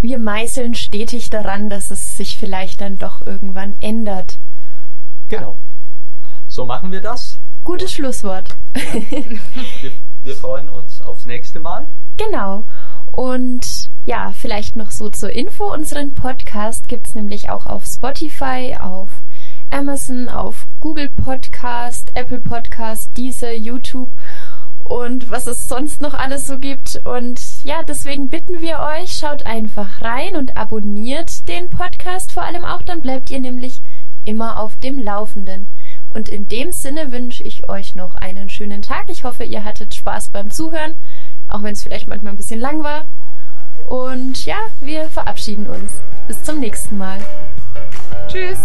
wir 0.00 0.18
meißeln 0.18 0.74
stetig 0.74 1.30
daran, 1.30 1.70
dass 1.70 1.90
es 1.90 2.16
sich 2.16 2.36
vielleicht 2.36 2.80
dann 2.80 2.98
doch 2.98 3.26
irgendwann 3.26 3.76
ändert. 3.80 4.38
Genau. 5.28 5.56
So 6.46 6.64
machen 6.64 6.92
wir 6.92 7.00
das. 7.00 7.40
Gutes 7.64 7.92
Schlusswort. 7.92 8.56
Wir, 9.80 9.92
wir 10.22 10.36
freuen 10.36 10.68
uns 10.68 11.02
aufs 11.02 11.26
nächste 11.26 11.58
Mal. 11.60 11.88
Genau. 12.16 12.64
Und 13.12 13.90
ja, 14.04 14.32
vielleicht 14.32 14.76
noch 14.76 14.90
so 14.90 15.08
zur 15.08 15.30
Info. 15.30 15.72
Unseren 15.72 16.14
Podcast 16.14 16.88
gibt's 16.88 17.14
nämlich 17.14 17.50
auch 17.50 17.66
auf 17.66 17.84
Spotify, 17.84 18.76
auf 18.80 19.10
Amazon, 19.70 20.28
auf 20.28 20.66
Google 20.80 21.10
Podcast, 21.10 22.12
Apple 22.14 22.40
Podcast, 22.40 23.16
Deezer, 23.16 23.52
YouTube 23.52 24.12
und 24.84 25.30
was 25.30 25.46
es 25.46 25.68
sonst 25.68 26.00
noch 26.00 26.14
alles 26.14 26.46
so 26.46 26.58
gibt. 26.58 27.00
Und 27.04 27.64
ja, 27.64 27.82
deswegen 27.82 28.28
bitten 28.28 28.60
wir 28.60 28.78
euch, 28.78 29.12
schaut 29.12 29.44
einfach 29.44 30.00
rein 30.02 30.36
und 30.36 30.56
abonniert 30.56 31.48
den 31.48 31.70
Podcast 31.70 32.32
vor 32.32 32.44
allem 32.44 32.64
auch, 32.64 32.82
dann 32.82 33.02
bleibt 33.02 33.30
ihr 33.30 33.40
nämlich 33.40 33.82
immer 34.26 34.60
auf 34.60 34.76
dem 34.76 34.98
Laufenden. 34.98 35.68
Und 36.10 36.28
in 36.28 36.48
dem 36.48 36.72
Sinne 36.72 37.12
wünsche 37.12 37.42
ich 37.42 37.68
euch 37.68 37.94
noch 37.94 38.14
einen 38.14 38.50
schönen 38.50 38.82
Tag. 38.82 39.08
Ich 39.08 39.24
hoffe, 39.24 39.44
ihr 39.44 39.64
hattet 39.64 39.94
Spaß 39.94 40.30
beim 40.30 40.50
Zuhören, 40.50 40.96
auch 41.48 41.62
wenn 41.62 41.72
es 41.72 41.82
vielleicht 41.82 42.08
manchmal 42.08 42.32
ein 42.32 42.38
bisschen 42.38 42.60
lang 42.60 42.82
war. 42.82 43.06
Und 43.88 44.44
ja, 44.46 44.56
wir 44.80 45.08
verabschieden 45.08 45.66
uns. 45.66 46.02
Bis 46.26 46.42
zum 46.42 46.60
nächsten 46.60 46.98
Mal. 46.98 47.18
Tschüss. 48.28 48.58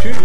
Tschüss. 0.00 0.16